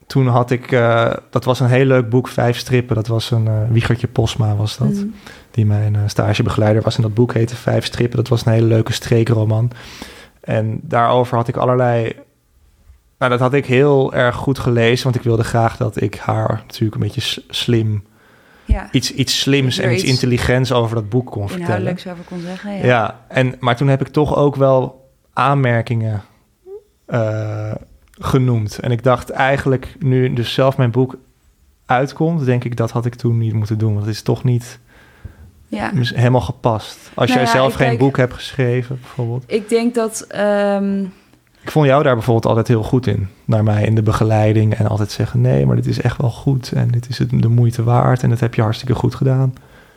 [0.07, 2.95] toen had ik, eh, dat was een heel leuk boek, vijf strippen.
[2.97, 5.15] Dat was een Wiegertje Posma was dat Mm.
[5.51, 6.97] die mijn stagebegeleider was.
[6.97, 8.17] En dat boek heette Vijf Strippen.
[8.17, 9.71] Dat was een hele leuke streekroman.
[10.41, 12.13] En daarover had ik allerlei...
[13.19, 16.63] Nou, dat had ik heel erg goed gelezen, want ik wilde graag dat ik haar
[16.67, 18.03] natuurlijk een beetje slim...
[18.69, 21.61] Ja, Iets, iets slims en iets iets intelligents over dat boek kon vertellen.
[21.61, 22.73] inhoudelijk zo over kon zeggen.
[22.73, 22.85] Ja.
[22.85, 26.23] Ja, en, maar toen heb ik toch ook wel aanmerkingen
[27.07, 27.75] eh,
[28.11, 28.79] genoemd.
[28.79, 31.17] En ik dacht eigenlijk, nu dus zelf mijn boek
[31.87, 33.93] uitkomt, denk ik dat had ik toen niet moeten doen.
[33.93, 34.79] Want het is toch niet
[35.69, 35.91] ja.
[35.95, 36.99] helemaal gepast.
[37.15, 39.45] Als Nou jij ja, zelf geen boek hebt geschreven, bijvoorbeeld.
[39.47, 40.21] Ik denk dat...
[40.29, 41.05] ehm,
[41.69, 43.29] Ik vond jou daar bijvoorbeeld altijd heel goed in.
[43.45, 44.75] Naar mij in de begeleiding.
[44.75, 46.73] En altijd zeggen, nee, maar dit is echt wel goed.
[46.73, 48.23] En dit is het de moeite waard.
[48.23, 49.55] En dat heb je hartstikke goed gedaan.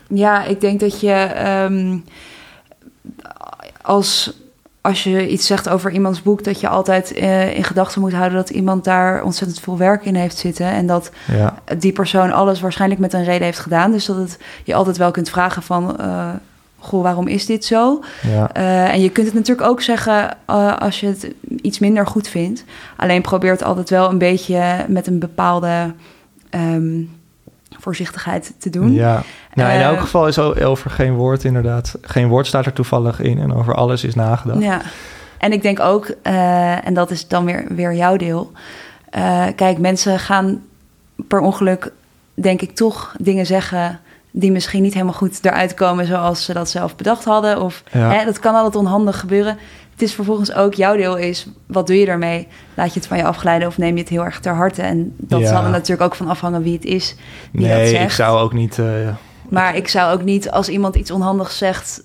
[0.08, 1.98] Ja, ik denk dat je ehm,
[3.82, 4.34] als,
[4.82, 8.38] als je iets zegt over iemands boek, dat je altijd eh, in gedachten moet houden
[8.38, 10.66] dat iemand daar ontzettend veel werk in heeft zitten.
[10.66, 13.92] En dat Ja, die persoon alles waarschijnlijk met een reden heeft gedaan.
[13.92, 16.30] Dus dat het, je altijd wel kunt vragen van, eh,
[16.82, 18.04] goh, waarom is dit zo?
[18.22, 22.08] ja, Eh, en je kunt het natuurlijk ook zeggen eh, als je het iets minder
[22.08, 22.64] goed vindt.
[22.96, 25.94] Alleen probeer het altijd wel een beetje met een bepaalde
[26.50, 27.02] ehm,
[27.80, 28.94] voorzichtigheid te doen.
[28.94, 29.24] ja.
[29.54, 31.96] Nou, in Eh, elk geval is over geen woord inderdaad.
[32.02, 33.40] Geen woord staat er toevallig in.
[33.40, 34.62] En over alles is nagedacht.
[34.62, 34.82] Ja,
[35.38, 36.06] en ik denk ook,
[36.84, 38.52] en dat is dan weer, weer jouw deel.
[39.56, 40.62] kijk, mensen gaan
[41.28, 41.92] per ongeluk,
[42.34, 44.00] denk ik, toch dingen zeggen
[44.32, 47.62] die misschien niet helemaal goed eruit komen zoals ze dat zelf bedacht hadden.
[47.62, 48.12] Of Ja.
[48.12, 49.58] hè, dat kan altijd onhandig gebeuren.
[49.92, 52.48] Het is vervolgens ook jouw deel is, wat doe je daarmee?
[52.74, 54.82] Laat je het van je afglijden of neem je het heel erg ter harte?
[54.82, 55.48] En dat Ja.
[55.48, 57.16] zal er natuurlijk ook van afhangen wie het is.
[57.52, 58.04] die dat Nee, zegt.
[58.04, 58.80] ik zou ook niet...
[58.80, 58.86] eh,
[59.50, 62.04] Maar ik zou ook niet, als iemand iets onhandigs zegt...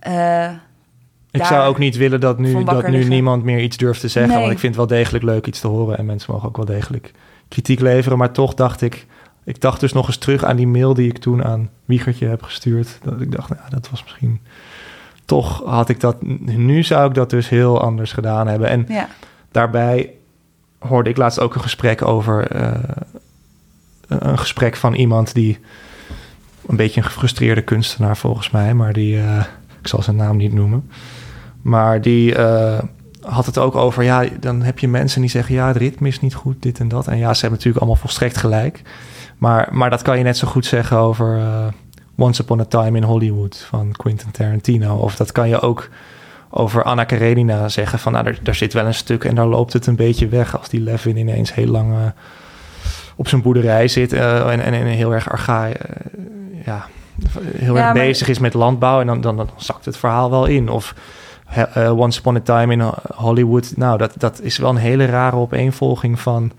[0.00, 0.48] eh,
[1.30, 3.10] Ik zou ook niet willen dat nu, dat nu liggen.
[3.10, 4.32] niemand meer iets durft te zeggen.
[4.32, 4.40] Nee.
[4.40, 5.98] Want ik vind het wel degelijk leuk iets te horen.
[5.98, 7.12] En mensen mogen ook wel degelijk
[7.48, 8.18] kritiek leveren.
[8.18, 9.06] Maar toch dacht ik...
[9.44, 12.42] Ik dacht dus nog eens terug aan die mail die ik toen aan Wiegertje heb
[12.42, 12.98] gestuurd.
[13.02, 14.40] Dat ik dacht, nou, dat was misschien...
[15.24, 16.22] Toch had ik dat...
[16.46, 18.68] Nu zou ik dat dus heel anders gedaan hebben.
[18.68, 19.08] En ja.
[19.50, 20.10] daarbij
[20.78, 22.46] hoorde ik laatst ook een gesprek over...
[22.46, 22.72] eh,
[24.06, 25.58] een een gesprek van iemand die...
[26.66, 28.74] Een beetje een gefrustreerde kunstenaar volgens mij.
[28.74, 29.18] Maar die...
[29.18, 29.44] eh,
[29.80, 30.90] ik zal zijn naam niet noemen.
[31.62, 32.82] Maar die eh,
[33.20, 34.02] had het ook over...
[34.02, 35.54] Ja, dan heb je mensen die zeggen...
[35.54, 37.06] Ja, het ritme is niet goed, dit en dat.
[37.06, 38.82] En ja, ze hebben natuurlijk allemaal volstrekt gelijk.
[39.42, 41.38] Maar, maar dat kan je net zo goed zeggen over...
[41.38, 41.66] eh,
[42.16, 44.96] Once Upon a Time in Hollywood van Quentin Tarantino.
[44.96, 45.88] Of dat kan je ook
[46.50, 48.12] over Anna Karenina zeggen van...
[48.12, 50.58] Nou, daar, zit wel een stuk en daar loopt het een beetje weg...
[50.58, 51.98] als die Levin ineens heel lang eh,
[53.16, 54.12] op zijn boerderij zit...
[54.12, 55.72] eh, en, en, en heel erg argaai...
[55.72, 56.06] eh,
[56.64, 56.86] ja,
[57.56, 59.00] heel Ja, erg maar- bezig is met landbouw...
[59.00, 60.68] en dan, dan, dan zakt het verhaal wel in.
[60.68, 60.94] Of
[61.96, 63.72] Once Upon a Time in Hollywood...
[63.76, 66.52] nou, dat, dat is wel een hele rare opeenvolging van,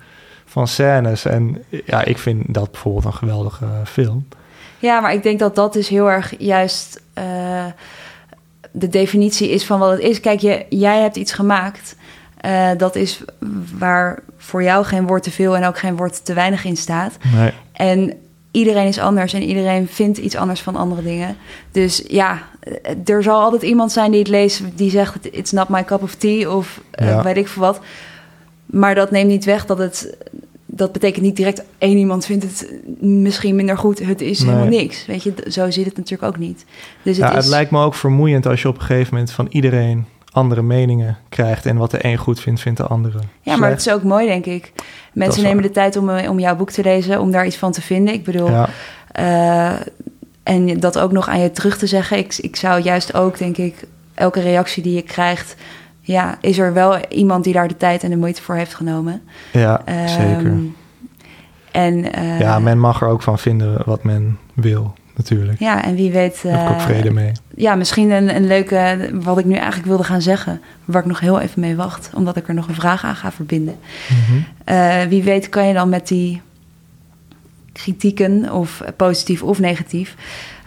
[0.46, 1.26] van scènes.
[1.26, 4.28] En ja, ik vind dat bijvoorbeeld een geweldige film.
[4.80, 7.66] Ja, maar ik denk dat dat dus heel erg juist eh,
[8.72, 10.20] de definitie is van wat het is.
[10.20, 11.96] Kijk, je, jij hebt iets gemaakt.
[12.38, 13.24] eh, dat is
[13.78, 17.18] waar voor jou geen woord te veel en ook geen woord te weinig in staat.
[17.36, 17.52] Nee.
[17.74, 18.14] En
[18.52, 21.38] iedereen is anders en iedereen vindt iets anders van andere dingen.
[21.72, 25.70] Dus ja, eh, er zal altijd iemand zijn die het leest die zegt: It's not
[25.70, 27.24] my cup of tea of eh, Ja.
[27.24, 27.80] weet ik veel wat.
[28.74, 30.18] Maar dat neemt niet weg dat het.
[30.66, 34.00] Dat betekent niet direct één iemand vindt het misschien minder goed.
[34.00, 34.50] Het is Nee.
[34.50, 35.06] helemaal niks.
[35.06, 36.66] Weet je, zo zit het natuurlijk ook niet.
[37.04, 37.44] Dus het Ja, is.
[37.44, 41.18] het lijkt me ook vermoeiend als je op een gegeven moment van iedereen andere meningen
[41.30, 41.66] krijgt.
[41.66, 43.20] En wat de een goed vindt, vindt de andere.
[43.42, 44.72] Ja, maar het is ook mooi, denk ik.
[45.14, 47.72] Mensen nemen de tijd om, eh, om jouw boek te lezen, om daar iets van
[47.72, 48.14] te vinden.
[48.14, 48.70] Ik bedoel, Ja,
[49.12, 49.74] eh,
[50.44, 52.18] en dat ook nog aan je terug te zeggen.
[52.18, 53.76] Ik, ik zou juist ook, denk ik,
[54.14, 55.56] elke reactie die je krijgt...
[56.06, 59.22] Ja, is er wel iemand die daar de tijd en de moeite voor heeft genomen.
[59.52, 60.54] ja Ehm, zeker.
[61.72, 65.60] En, eh, Ja, men mag er ook van vinden wat men wil, natuurlijk.
[65.60, 66.40] Ja, en wie weet...
[66.44, 67.32] Daar heb ik ook eh, vrede mee.
[67.56, 71.20] Ja, misschien een, een leuke, wat ik nu eigenlijk wilde gaan zeggen, waar ik nog
[71.20, 73.76] heel even mee wacht, omdat ik er nog een vraag aan ga verbinden.
[74.10, 74.40] Mhm.
[74.64, 76.42] Eh, wie weet kan je dan met die
[77.74, 80.16] kritieken, of positief of negatief,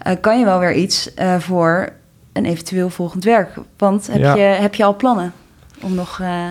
[0.02, 1.92] eh, kan je wel weer iets eh, voor
[2.36, 3.48] een eventueel volgend werk.
[3.78, 4.34] Want heb, Ja.
[4.34, 5.32] je, heb je al plannen
[5.82, 6.44] om nog eh,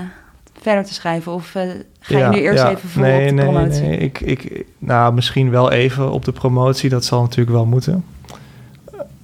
[0.62, 1.32] verder te schrijven?
[1.32, 1.70] Of eh,
[2.00, 2.70] ga je nu eerst ja.
[2.70, 3.82] even vol nee, op de nee, promotie?
[3.82, 6.90] Nee, ik, ik, nou, misschien wel even op de promotie.
[6.90, 8.06] Dat zal natuurlijk wel moeten.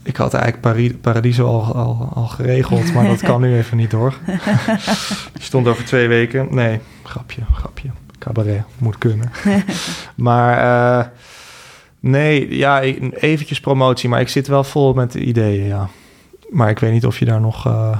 [0.04, 3.92] Ik had eigenlijk Pari- Paradiso al, al, al geregeld, maar dat kan nu even niet
[3.92, 4.14] hoor.
[5.40, 6.48] Stond over twee weken.
[6.50, 7.90] Nee, grapje, grapje.
[8.20, 9.32] Cabaret moet kunnen.
[10.16, 10.58] maar
[11.00, 11.06] eh,
[12.00, 12.82] nee, ja,
[13.12, 14.10] eventjes promotie.
[14.10, 15.90] Maar ik zit wel vol met ideeën, ja.
[16.52, 17.98] Maar ik weet niet of je daar nog eh,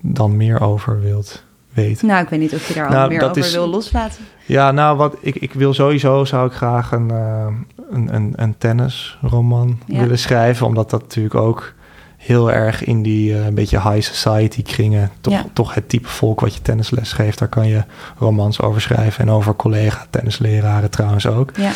[0.00, 2.06] dan meer over wilt weten.
[2.06, 4.24] Nou, ik weet niet of je daar al Nou, meer over is- wil loslaten.
[4.46, 7.46] Ja, nou, wat ik, ik wil sowieso zou ik graag een, eh,
[7.90, 10.00] een, een, een tennisroman Ja.
[10.00, 11.72] willen schrijven, omdat dat natuurlijk ook
[12.16, 15.44] heel erg in die eh, een beetje high society kringen, toch, Ja.
[15.52, 17.82] toch het type volk wat je tennisles geeft, daar kan je
[18.18, 21.50] romans over schrijven en over collega tennisleraren trouwens ook.
[21.56, 21.70] Ja.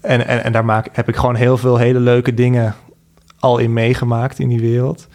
[0.00, 2.74] En, en, en daar maak, heb ik gewoon heel veel hele leuke dingen
[3.44, 5.08] al in meegemaakt in die wereld.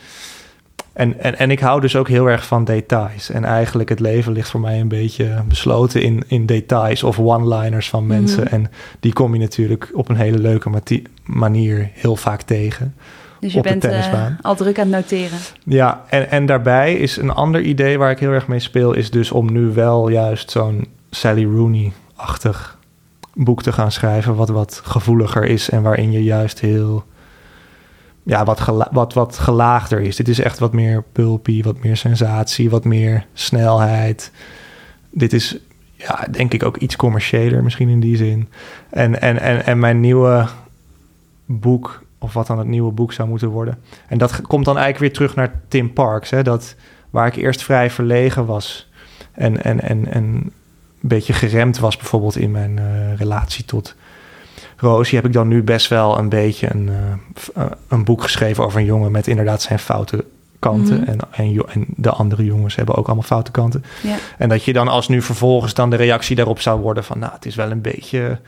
[0.94, 3.30] En, en, en ik hou dus ook heel erg van details.
[3.30, 7.90] En eigenlijk het leven ligt voor mij een beetje besloten in, in details of one-liners
[7.90, 8.44] van mensen.
[8.44, 8.54] Mhm.
[8.54, 10.82] En die kom je natuurlijk op een hele leuke
[11.26, 12.96] manier heel vaak tegen.
[13.40, 14.38] Dus je Op bent eh, tennisbaan.
[14.42, 15.38] al druk aan het noteren.
[15.64, 18.94] Ja, en, en daarbij is een ander idee waar ik heel erg mee speel...
[18.94, 22.78] is dus om nu wel juist zo'n Sally Rooney-achtig
[23.34, 24.36] boek te gaan schrijven...
[24.36, 27.04] wat wat gevoeliger is en waarin je juist heel...
[28.24, 30.16] ja, wat, wat, wat gelaagder is.
[30.16, 34.32] Dit is echt wat meer pulpy, wat meer sensatie, wat meer snelheid.
[35.10, 35.58] Dit is,
[35.96, 38.50] ja, denk ik ook iets commerciëler misschien in die zin.
[38.90, 40.48] En, en, en, en mijn nieuwe
[41.46, 43.78] boek, of wat dan het nieuwe boek zou moeten worden.
[44.08, 46.76] En dat komt dan eigenlijk weer terug naar Tim Parks, hè, dat,
[47.10, 48.90] waar ik eerst vrij verlegen was.
[49.32, 50.52] En, en, en, en een
[51.10, 53.96] beetje geremd was bijvoorbeeld in mijn eh, relatie tot
[54.80, 58.64] Rosie, heb ik dan nu best wel een beetje een, eh, eh, een boek geschreven
[58.64, 60.26] over een jongen met inderdaad zijn foute
[60.60, 61.00] kanten.
[61.00, 61.10] Mhm.
[61.10, 61.20] en,
[61.72, 63.84] en, de andere jongens hebben ook allemaal foute kanten.
[64.04, 64.16] Ja.
[64.38, 67.20] En dat je dan als nu vervolgens dan de reactie daarop zou worden van...
[67.20, 68.40] nou, het is wel een beetje...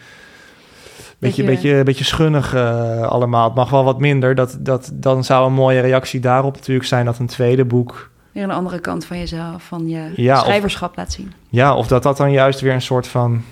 [1.20, 3.46] Beetje, Beetje- beetje, beetje schunnig eh, allemaal.
[3.46, 4.36] Het mag wel wat minder.
[4.36, 7.06] Dat, dat, dan zou een mooie reactie daarop natuurlijk zijn...
[7.06, 8.10] dat een tweede boek...
[8.32, 11.32] Weer een andere kant van jezelf, van je Ja, of- schrijverschap laat zien.
[11.50, 13.44] Ja, of dat dat dan juist weer een soort van...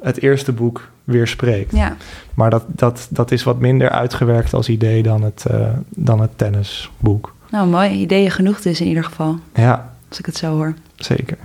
[0.00, 1.72] het eerste boek weer spreekt.
[1.76, 1.96] Ja,
[2.34, 6.30] Maar dat, dat, dat is wat minder uitgewerkt als idee dan het, eh, dan het
[6.38, 7.34] tennisboek.
[7.50, 7.90] nou mooi.
[7.90, 10.74] Ideeën genoeg dus in ieder geval, Ja, als ik het zo hoor.
[10.96, 11.38] zeker.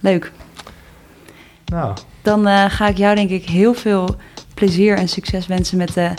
[0.00, 0.32] Leuk.
[1.66, 4.16] Nou, Dan eh, ga ik jou denk ik heel veel
[4.54, 6.10] plezier en succes wensen met de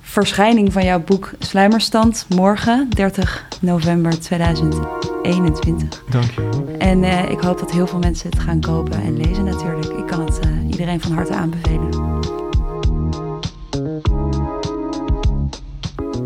[0.00, 6.02] verschijning van jouw boek Sluimerstand morgen, 30 november 2021.
[6.10, 6.64] dankjewel.
[6.78, 9.86] En eh, ik hoop dat heel veel mensen het gaan kopen en lezen natuurlijk.
[9.98, 12.18] Ik kan het iedereen van harte aanbevelen.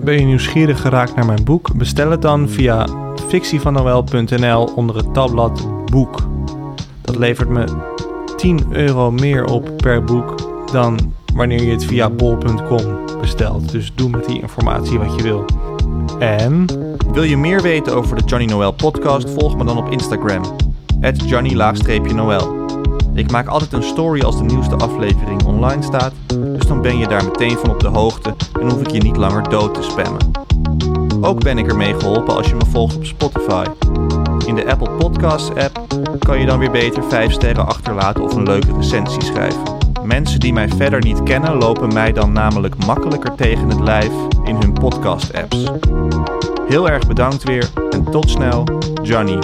[0.05, 1.75] Ben je nieuwsgierig geraakt naar mijn boek?
[1.75, 2.87] Bestel het dan via
[3.29, 6.19] fictievanoël.nl onder het tabblad boek.
[7.01, 7.65] Dat levert me
[8.37, 10.35] 10 euro meer op per boek
[10.73, 13.71] dan wanneer je het via bol.com bestelt.
[13.71, 15.45] Dus doe met die informatie wat je wil.
[16.19, 16.67] En
[17.13, 19.31] wil je meer weten over de Johnny Noel podcast?
[19.31, 20.43] Volg me dan op Instagram.
[21.27, 22.64] Johnny-Noel.
[23.15, 26.13] Ik maak altijd een story als de nieuwste aflevering online staat.
[26.27, 29.17] Dus dan ben je daar meteen van op de hoogte en hoef ik je niet
[29.17, 30.31] langer dood te spammen.
[31.21, 33.65] Ook ben ik ermee geholpen als je me volgt op Spotify.
[34.47, 35.87] In de Apple Podcasts app
[36.19, 39.63] kan je dan weer beter 5 sterren achterlaten of een leuke recensie schrijven.
[40.05, 44.13] Mensen die mij verder niet kennen lopen mij dan namelijk makkelijker tegen het lijf
[44.45, 45.71] in hun podcast apps.
[46.69, 48.65] Heel erg bedankt weer en tot snel,
[49.03, 49.39] Johnny.